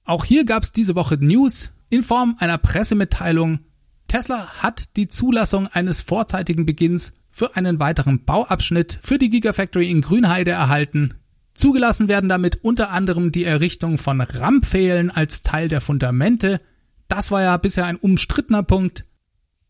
Auch 0.04 0.24
hier 0.24 0.44
gab 0.44 0.62
es 0.62 0.72
diese 0.72 0.94
Woche 0.94 1.16
News 1.16 1.70
in 1.90 2.02
Form 2.02 2.36
einer 2.38 2.58
Pressemitteilung. 2.58 3.60
Tesla 4.08 4.48
hat 4.62 4.96
die 4.96 5.08
Zulassung 5.08 5.68
eines 5.68 6.00
vorzeitigen 6.00 6.66
Beginns 6.66 7.14
für 7.30 7.56
einen 7.56 7.78
weiteren 7.78 8.24
Bauabschnitt 8.24 8.98
für 9.02 9.18
die 9.18 9.30
Gigafactory 9.30 9.90
in 9.90 10.00
Grünheide 10.00 10.50
erhalten. 10.50 11.14
Zugelassen 11.58 12.08
werden 12.08 12.28
damit 12.28 12.60
unter 12.62 12.90
anderem 12.90 13.32
die 13.32 13.44
Errichtung 13.44 13.98
von 13.98 14.20
Rammpfählen 14.20 15.10
als 15.10 15.42
Teil 15.42 15.68
der 15.68 15.80
Fundamente. 15.80 16.60
Das 17.08 17.30
war 17.30 17.42
ja 17.42 17.56
bisher 17.56 17.84
ein 17.86 17.96
umstrittener 17.96 18.62
Punkt. 18.62 19.04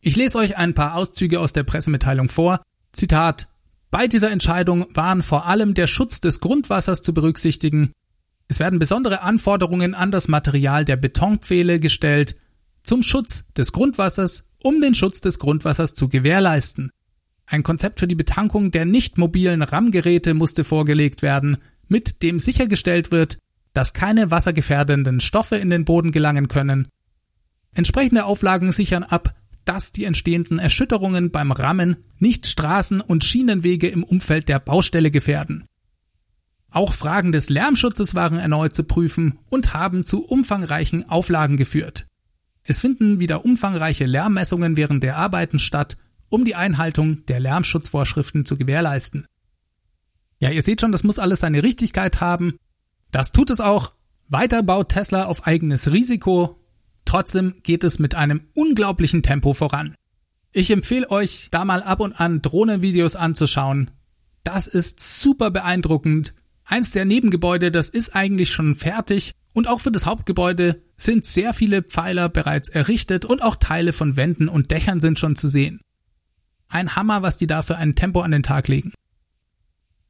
Ich 0.00 0.14
lese 0.14 0.38
euch 0.38 0.56
ein 0.56 0.74
paar 0.74 0.94
Auszüge 0.94 1.40
aus 1.40 1.52
der 1.52 1.64
Pressemitteilung 1.64 2.28
vor. 2.28 2.60
Zitat 2.92 3.48
Bei 3.90 4.06
dieser 4.06 4.30
Entscheidung 4.30 4.86
waren 4.94 5.22
vor 5.22 5.46
allem 5.46 5.74
der 5.74 5.86
Schutz 5.86 6.20
des 6.20 6.40
Grundwassers 6.40 7.02
zu 7.02 7.14
berücksichtigen, 7.14 7.92
es 8.48 8.58
werden 8.58 8.78
besondere 8.78 9.20
Anforderungen 9.22 9.94
an 9.94 10.10
das 10.10 10.26
Material 10.26 10.86
der 10.86 10.96
Betonpfähle 10.96 11.78
gestellt 11.78 12.34
zum 12.82 13.02
Schutz 13.02 13.44
des 13.52 13.72
Grundwassers, 13.72 14.50
um 14.62 14.80
den 14.80 14.94
Schutz 14.94 15.20
des 15.20 15.38
Grundwassers 15.38 15.92
zu 15.92 16.08
gewährleisten. 16.08 16.90
Ein 17.44 17.62
Konzept 17.62 18.00
für 18.00 18.08
die 18.08 18.14
Betankung 18.14 18.70
der 18.70 18.86
nicht 18.86 19.18
mobilen 19.18 19.62
RAM-Geräte 19.62 20.32
musste 20.32 20.64
vorgelegt 20.64 21.20
werden, 21.20 21.58
mit 21.88 22.22
dem 22.22 22.38
sichergestellt 22.38 23.10
wird, 23.10 23.38
dass 23.74 23.92
keine 23.92 24.30
wassergefährdenden 24.30 25.20
Stoffe 25.20 25.56
in 25.56 25.70
den 25.70 25.84
Boden 25.84 26.12
gelangen 26.12 26.48
können. 26.48 26.88
Entsprechende 27.74 28.24
Auflagen 28.24 28.72
sichern 28.72 29.04
ab, 29.04 29.34
dass 29.64 29.92
die 29.92 30.04
entstehenden 30.04 30.58
Erschütterungen 30.58 31.30
beim 31.30 31.52
Rammen 31.52 31.98
nicht 32.18 32.46
Straßen 32.46 33.00
und 33.00 33.24
Schienenwege 33.24 33.88
im 33.88 34.02
Umfeld 34.02 34.48
der 34.48 34.58
Baustelle 34.58 35.10
gefährden. 35.10 35.66
Auch 36.70 36.92
Fragen 36.92 37.32
des 37.32 37.48
Lärmschutzes 37.48 38.14
waren 38.14 38.38
erneut 38.38 38.74
zu 38.74 38.84
prüfen 38.84 39.38
und 39.50 39.74
haben 39.74 40.04
zu 40.04 40.24
umfangreichen 40.24 41.08
Auflagen 41.08 41.56
geführt. 41.56 42.06
Es 42.62 42.80
finden 42.80 43.20
wieder 43.20 43.44
umfangreiche 43.44 44.04
Lärmmessungen 44.04 44.76
während 44.76 45.02
der 45.02 45.16
Arbeiten 45.16 45.58
statt, 45.58 45.96
um 46.28 46.44
die 46.44 46.54
Einhaltung 46.54 47.24
der 47.26 47.40
Lärmschutzvorschriften 47.40 48.44
zu 48.44 48.58
gewährleisten. 48.58 49.26
Ja, 50.40 50.50
ihr 50.50 50.62
seht 50.62 50.80
schon, 50.80 50.92
das 50.92 51.04
muss 51.04 51.18
alles 51.18 51.40
seine 51.40 51.62
Richtigkeit 51.62 52.20
haben. 52.20 52.58
Das 53.10 53.32
tut 53.32 53.50
es 53.50 53.60
auch. 53.60 53.92
Weiter 54.28 54.62
baut 54.62 54.90
Tesla 54.90 55.26
auf 55.26 55.46
eigenes 55.46 55.90
Risiko. 55.90 56.60
Trotzdem 57.04 57.54
geht 57.62 57.84
es 57.84 57.98
mit 57.98 58.14
einem 58.14 58.42
unglaublichen 58.54 59.22
Tempo 59.22 59.54
voran. 59.54 59.94
Ich 60.52 60.70
empfehle 60.70 61.10
euch, 61.10 61.48
da 61.50 61.64
mal 61.64 61.82
ab 61.82 62.00
und 62.00 62.20
an 62.20 62.42
Drohnenvideos 62.42 63.16
anzuschauen. 63.16 63.90
Das 64.44 64.66
ist 64.66 65.00
super 65.00 65.50
beeindruckend, 65.50 66.34
Eins 66.70 66.90
der 66.90 67.06
Nebengebäude, 67.06 67.70
das 67.70 67.88
ist 67.88 68.14
eigentlich 68.14 68.50
schon 68.50 68.74
fertig 68.74 69.32
und 69.54 69.68
auch 69.68 69.80
für 69.80 69.90
das 69.90 70.04
Hauptgebäude 70.04 70.82
sind 70.98 71.24
sehr 71.24 71.54
viele 71.54 71.82
Pfeiler 71.82 72.28
bereits 72.28 72.68
errichtet 72.68 73.24
und 73.24 73.42
auch 73.42 73.56
Teile 73.56 73.94
von 73.94 74.16
Wänden 74.16 74.50
und 74.50 74.70
Dächern 74.70 75.00
sind 75.00 75.18
schon 75.18 75.34
zu 75.34 75.48
sehen. 75.48 75.80
Ein 76.68 76.94
Hammer, 76.94 77.22
was 77.22 77.38
die 77.38 77.46
da 77.46 77.62
für 77.62 77.78
ein 77.78 77.94
Tempo 77.94 78.20
an 78.20 78.32
den 78.32 78.42
Tag 78.42 78.68
legen. 78.68 78.92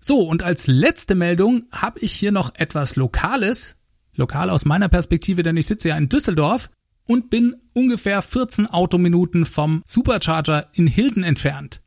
So, 0.01 0.21
und 0.21 0.43
als 0.43 0.67
letzte 0.67 1.15
Meldung 1.15 1.65
habe 1.73 2.01
ich 2.01 2.13
hier 2.13 2.33
noch 2.33 2.55
etwas 2.55 2.97
Lokales. 2.97 3.77
Lokal 4.15 4.51
aus 4.51 4.65
meiner 4.65 4.89
Perspektive, 4.89 5.43
denn 5.43 5.57
ich 5.57 5.67
sitze 5.67 5.89
ja 5.89 5.97
in 5.97 6.09
Düsseldorf 6.09 6.71
und 7.07 7.31
bin 7.31 7.57
ungefähr 7.73 8.23
14 8.23 8.67
Autominuten 8.67 9.47
vom 9.47 9.83
Supercharger 9.87 10.69
in 10.73 10.87
Hilden 10.87 11.25
entfernt. 11.25 11.81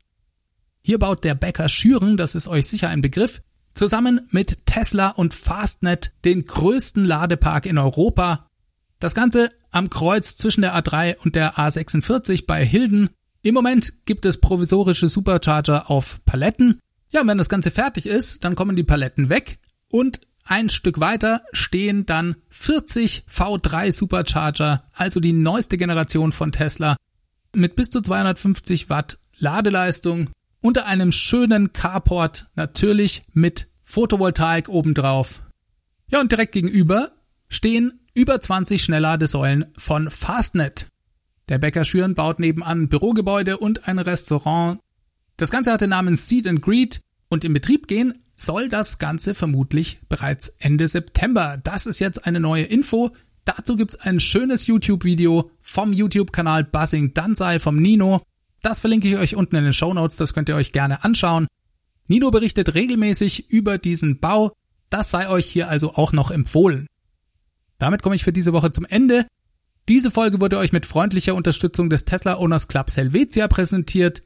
Hier 0.82 0.98
baut 0.98 1.24
der 1.24 1.34
Bäcker 1.34 1.68
Schüren, 1.68 2.16
das 2.16 2.34
ist 2.34 2.48
euch 2.48 2.66
sicher 2.66 2.88
ein 2.88 3.02
Begriff, 3.02 3.40
zusammen 3.74 4.26
mit 4.30 4.66
Tesla 4.66 5.10
und 5.10 5.32
Fastnet 5.32 6.12
den 6.24 6.44
größten 6.44 7.04
Ladepark 7.04 7.66
in 7.66 7.78
Europa. 7.78 8.48
Das 8.98 9.14
Ganze 9.14 9.50
am 9.70 9.90
Kreuz 9.90 10.36
zwischen 10.36 10.62
der 10.62 10.76
A3 10.76 11.16
und 11.18 11.34
der 11.34 11.54
A46 11.54 12.46
bei 12.46 12.64
Hilden. 12.64 13.10
Im 13.42 13.54
Moment 13.54 14.04
gibt 14.04 14.24
es 14.26 14.40
provisorische 14.40 15.08
Supercharger 15.08 15.90
auf 15.90 16.20
Paletten. 16.24 16.80
Ja, 17.12 17.26
wenn 17.26 17.38
das 17.38 17.50
Ganze 17.50 17.70
fertig 17.70 18.06
ist, 18.06 18.42
dann 18.44 18.54
kommen 18.54 18.74
die 18.74 18.84
Paletten 18.84 19.28
weg 19.28 19.58
und 19.88 20.20
ein 20.44 20.70
Stück 20.70 20.98
weiter 20.98 21.42
stehen 21.52 22.06
dann 22.06 22.36
40 22.48 23.24
V3 23.28 23.92
Supercharger, 23.92 24.84
also 24.92 25.20
die 25.20 25.32
neueste 25.32 25.76
Generation 25.76 26.32
von 26.32 26.52
Tesla, 26.52 26.96
mit 27.54 27.76
bis 27.76 27.90
zu 27.90 28.00
250 28.00 28.90
Watt 28.90 29.18
Ladeleistung 29.38 30.30
unter 30.60 30.86
einem 30.86 31.12
schönen 31.12 31.72
Carport, 31.72 32.46
natürlich 32.54 33.22
mit 33.32 33.68
Photovoltaik 33.84 34.68
obendrauf. 34.68 35.42
Ja, 36.08 36.20
und 36.20 36.32
direkt 36.32 36.52
gegenüber 36.52 37.12
stehen 37.48 38.00
über 38.14 38.40
20 38.40 38.82
Schnellladesäulen 38.82 39.66
von 39.76 40.10
Fastnet. 40.10 40.86
Der 41.48 41.58
Bäcker 41.58 41.84
Schüren 41.84 42.14
baut 42.14 42.40
nebenan 42.40 42.88
Bürogebäude 42.88 43.58
und 43.58 43.88
ein 43.88 43.98
Restaurant. 43.98 44.78
Das 45.42 45.50
Ganze 45.50 45.72
hat 45.72 45.80
den 45.80 45.90
Namen 45.90 46.14
Seed 46.14 46.46
and 46.46 46.62
Greet 46.62 47.00
und 47.28 47.42
in 47.42 47.52
Betrieb 47.52 47.88
gehen 47.88 48.14
soll 48.36 48.68
das 48.68 48.98
Ganze 48.98 49.34
vermutlich 49.34 49.98
bereits 50.08 50.50
Ende 50.60 50.86
September. 50.86 51.58
Das 51.64 51.86
ist 51.86 51.98
jetzt 51.98 52.28
eine 52.28 52.38
neue 52.38 52.62
Info. 52.62 53.10
Dazu 53.44 53.74
gibt's 53.74 53.96
ein 53.96 54.20
schönes 54.20 54.68
YouTube-Video 54.68 55.50
vom 55.58 55.92
YouTube-Kanal 55.92 56.62
Buzzing 56.62 57.12
Danzai 57.12 57.58
vom 57.58 57.74
Nino. 57.74 58.22
Das 58.62 58.78
verlinke 58.78 59.08
ich 59.08 59.16
euch 59.16 59.34
unten 59.34 59.56
in 59.56 59.64
den 59.64 59.72
Show 59.72 59.92
Notes, 59.92 60.16
das 60.16 60.32
könnt 60.32 60.48
ihr 60.48 60.54
euch 60.54 60.70
gerne 60.70 61.02
anschauen. 61.02 61.48
Nino 62.06 62.30
berichtet 62.30 62.74
regelmäßig 62.76 63.50
über 63.50 63.78
diesen 63.78 64.20
Bau, 64.20 64.52
das 64.90 65.10
sei 65.10 65.28
euch 65.28 65.46
hier 65.46 65.68
also 65.68 65.94
auch 65.94 66.12
noch 66.12 66.30
empfohlen. 66.30 66.86
Damit 67.78 68.02
komme 68.02 68.14
ich 68.14 68.22
für 68.22 68.32
diese 68.32 68.52
Woche 68.52 68.70
zum 68.70 68.84
Ende. 68.84 69.26
Diese 69.88 70.12
Folge 70.12 70.40
wurde 70.40 70.58
euch 70.58 70.70
mit 70.70 70.86
freundlicher 70.86 71.34
Unterstützung 71.34 71.90
des 71.90 72.04
Tesla 72.04 72.38
Owners 72.38 72.68
Clubs 72.68 72.96
Helvetia 72.96 73.48
präsentiert. 73.48 74.22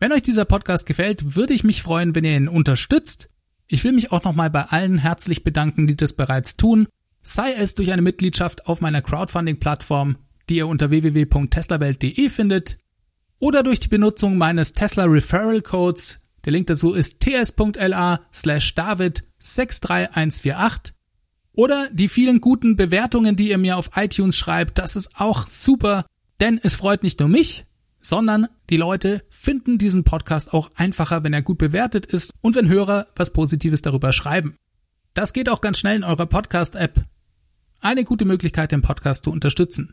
Wenn 0.00 0.12
euch 0.12 0.22
dieser 0.22 0.44
Podcast 0.44 0.86
gefällt, 0.86 1.34
würde 1.34 1.54
ich 1.54 1.64
mich 1.64 1.82
freuen, 1.82 2.14
wenn 2.14 2.24
ihr 2.24 2.36
ihn 2.36 2.46
unterstützt. 2.46 3.28
Ich 3.66 3.82
will 3.82 3.92
mich 3.92 4.12
auch 4.12 4.22
nochmal 4.22 4.48
bei 4.48 4.62
allen 4.62 4.98
herzlich 4.98 5.42
bedanken, 5.42 5.88
die 5.88 5.96
das 5.96 6.12
bereits 6.12 6.56
tun, 6.56 6.86
sei 7.20 7.52
es 7.52 7.74
durch 7.74 7.92
eine 7.92 8.02
Mitgliedschaft 8.02 8.66
auf 8.66 8.80
meiner 8.80 9.02
Crowdfunding-Plattform, 9.02 10.16
die 10.48 10.58
ihr 10.58 10.68
unter 10.68 10.90
www.teslawelt.de 10.90 12.28
findet, 12.28 12.78
oder 13.40 13.64
durch 13.64 13.80
die 13.80 13.88
Benutzung 13.88 14.38
meines 14.38 14.72
Tesla 14.72 15.04
Referral 15.04 15.62
Codes. 15.62 16.30
Der 16.44 16.52
Link 16.52 16.68
dazu 16.68 16.92
ist 16.94 17.20
ts.la 17.20 18.20
slash 18.32 18.74
david 18.76 19.24
63148. 19.40 20.94
Oder 21.52 21.88
die 21.92 22.08
vielen 22.08 22.40
guten 22.40 22.76
Bewertungen, 22.76 23.34
die 23.34 23.50
ihr 23.50 23.58
mir 23.58 23.76
auf 23.76 23.90
iTunes 23.96 24.36
schreibt, 24.36 24.78
das 24.78 24.94
ist 24.94 25.20
auch 25.20 25.46
super, 25.46 26.06
denn 26.40 26.60
es 26.62 26.76
freut 26.76 27.02
nicht 27.02 27.18
nur 27.18 27.28
mich, 27.28 27.66
sondern 28.00 28.48
die 28.70 28.76
Leute 28.76 29.24
finden 29.28 29.78
diesen 29.78 30.04
Podcast 30.04 30.52
auch 30.52 30.70
einfacher, 30.76 31.24
wenn 31.24 31.32
er 31.32 31.42
gut 31.42 31.58
bewertet 31.58 32.06
ist 32.06 32.32
und 32.40 32.54
wenn 32.54 32.68
Hörer 32.68 33.06
was 33.16 33.32
Positives 33.32 33.82
darüber 33.82 34.12
schreiben. 34.12 34.56
Das 35.14 35.32
geht 35.32 35.48
auch 35.48 35.60
ganz 35.60 35.78
schnell 35.78 35.96
in 35.96 36.04
eurer 36.04 36.26
Podcast-App. 36.26 37.02
Eine 37.80 38.04
gute 38.04 38.24
Möglichkeit, 38.24 38.72
den 38.72 38.82
Podcast 38.82 39.24
zu 39.24 39.30
unterstützen. 39.30 39.92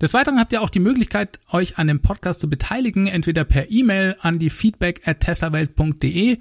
Des 0.00 0.12
Weiteren 0.12 0.38
habt 0.38 0.52
ihr 0.52 0.60
auch 0.60 0.70
die 0.70 0.78
Möglichkeit, 0.78 1.40
euch 1.50 1.78
an 1.78 1.86
dem 1.86 2.02
Podcast 2.02 2.40
zu 2.40 2.50
beteiligen, 2.50 3.06
entweder 3.06 3.44
per 3.44 3.70
E-Mail 3.70 4.16
an 4.20 4.38
die 4.38 4.50
feedback 4.50 5.08
at 5.08 5.20
teslawelt.de 5.20 6.38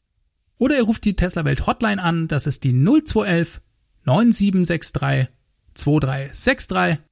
oder 0.57 0.77
ihr 0.77 0.83
ruft 0.83 1.05
die 1.05 1.15
Tesla 1.15 1.45
Welt 1.45 1.65
Hotline 1.65 2.01
an, 2.01 2.27
das 2.27 2.47
ist 2.47 2.63
die 2.63 2.73
0211 2.73 3.61
9763 4.05 5.33
2363. 5.73 7.03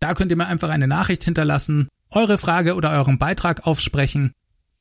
Da 0.00 0.14
könnt 0.14 0.30
ihr 0.30 0.36
mir 0.36 0.46
einfach 0.46 0.68
eine 0.68 0.88
Nachricht 0.88 1.24
hinterlassen, 1.24 1.88
eure 2.12 2.38
Frage 2.38 2.74
oder 2.74 2.90
euren 2.92 3.18
Beitrag 3.18 3.66
aufsprechen. 3.66 4.32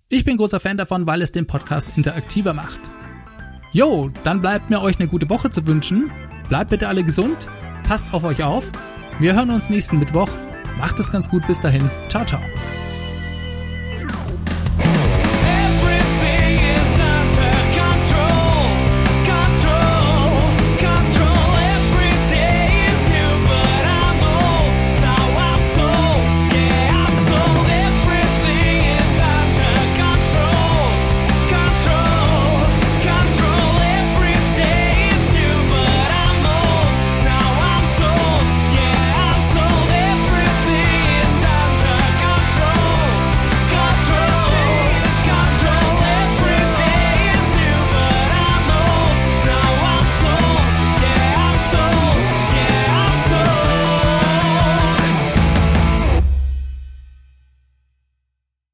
Ich 0.09 0.25
bin 0.25 0.37
großer 0.37 0.59
Fan 0.59 0.77
davon, 0.77 1.07
weil 1.07 1.21
es 1.21 1.31
den 1.31 1.47
Podcast 1.47 1.93
interaktiver 1.95 2.53
macht. 2.53 2.91
Jo, 3.71 4.09
dann 4.23 4.41
bleibt 4.41 4.69
mir 4.69 4.81
euch 4.81 4.99
eine 4.99 5.07
gute 5.07 5.29
Woche 5.29 5.49
zu 5.49 5.65
wünschen. 5.65 6.11
Bleibt 6.49 6.71
bitte 6.71 6.89
alle 6.89 7.03
gesund, 7.03 7.47
passt 7.87 8.13
auf 8.13 8.23
euch 8.25 8.43
auf 8.43 8.71
Wir 9.19 9.35
hören 9.35 9.51
uns 9.51 9.69
nächsten 9.69 9.99
Mittwoch. 9.99 10.29
Macht 10.77 10.99
es 10.99 11.11
ganz 11.11 11.29
gut 11.29 11.45
bis 11.47 11.61
dahin. 11.61 11.89
Ciao, 12.09 12.25
ciao. 12.25 12.41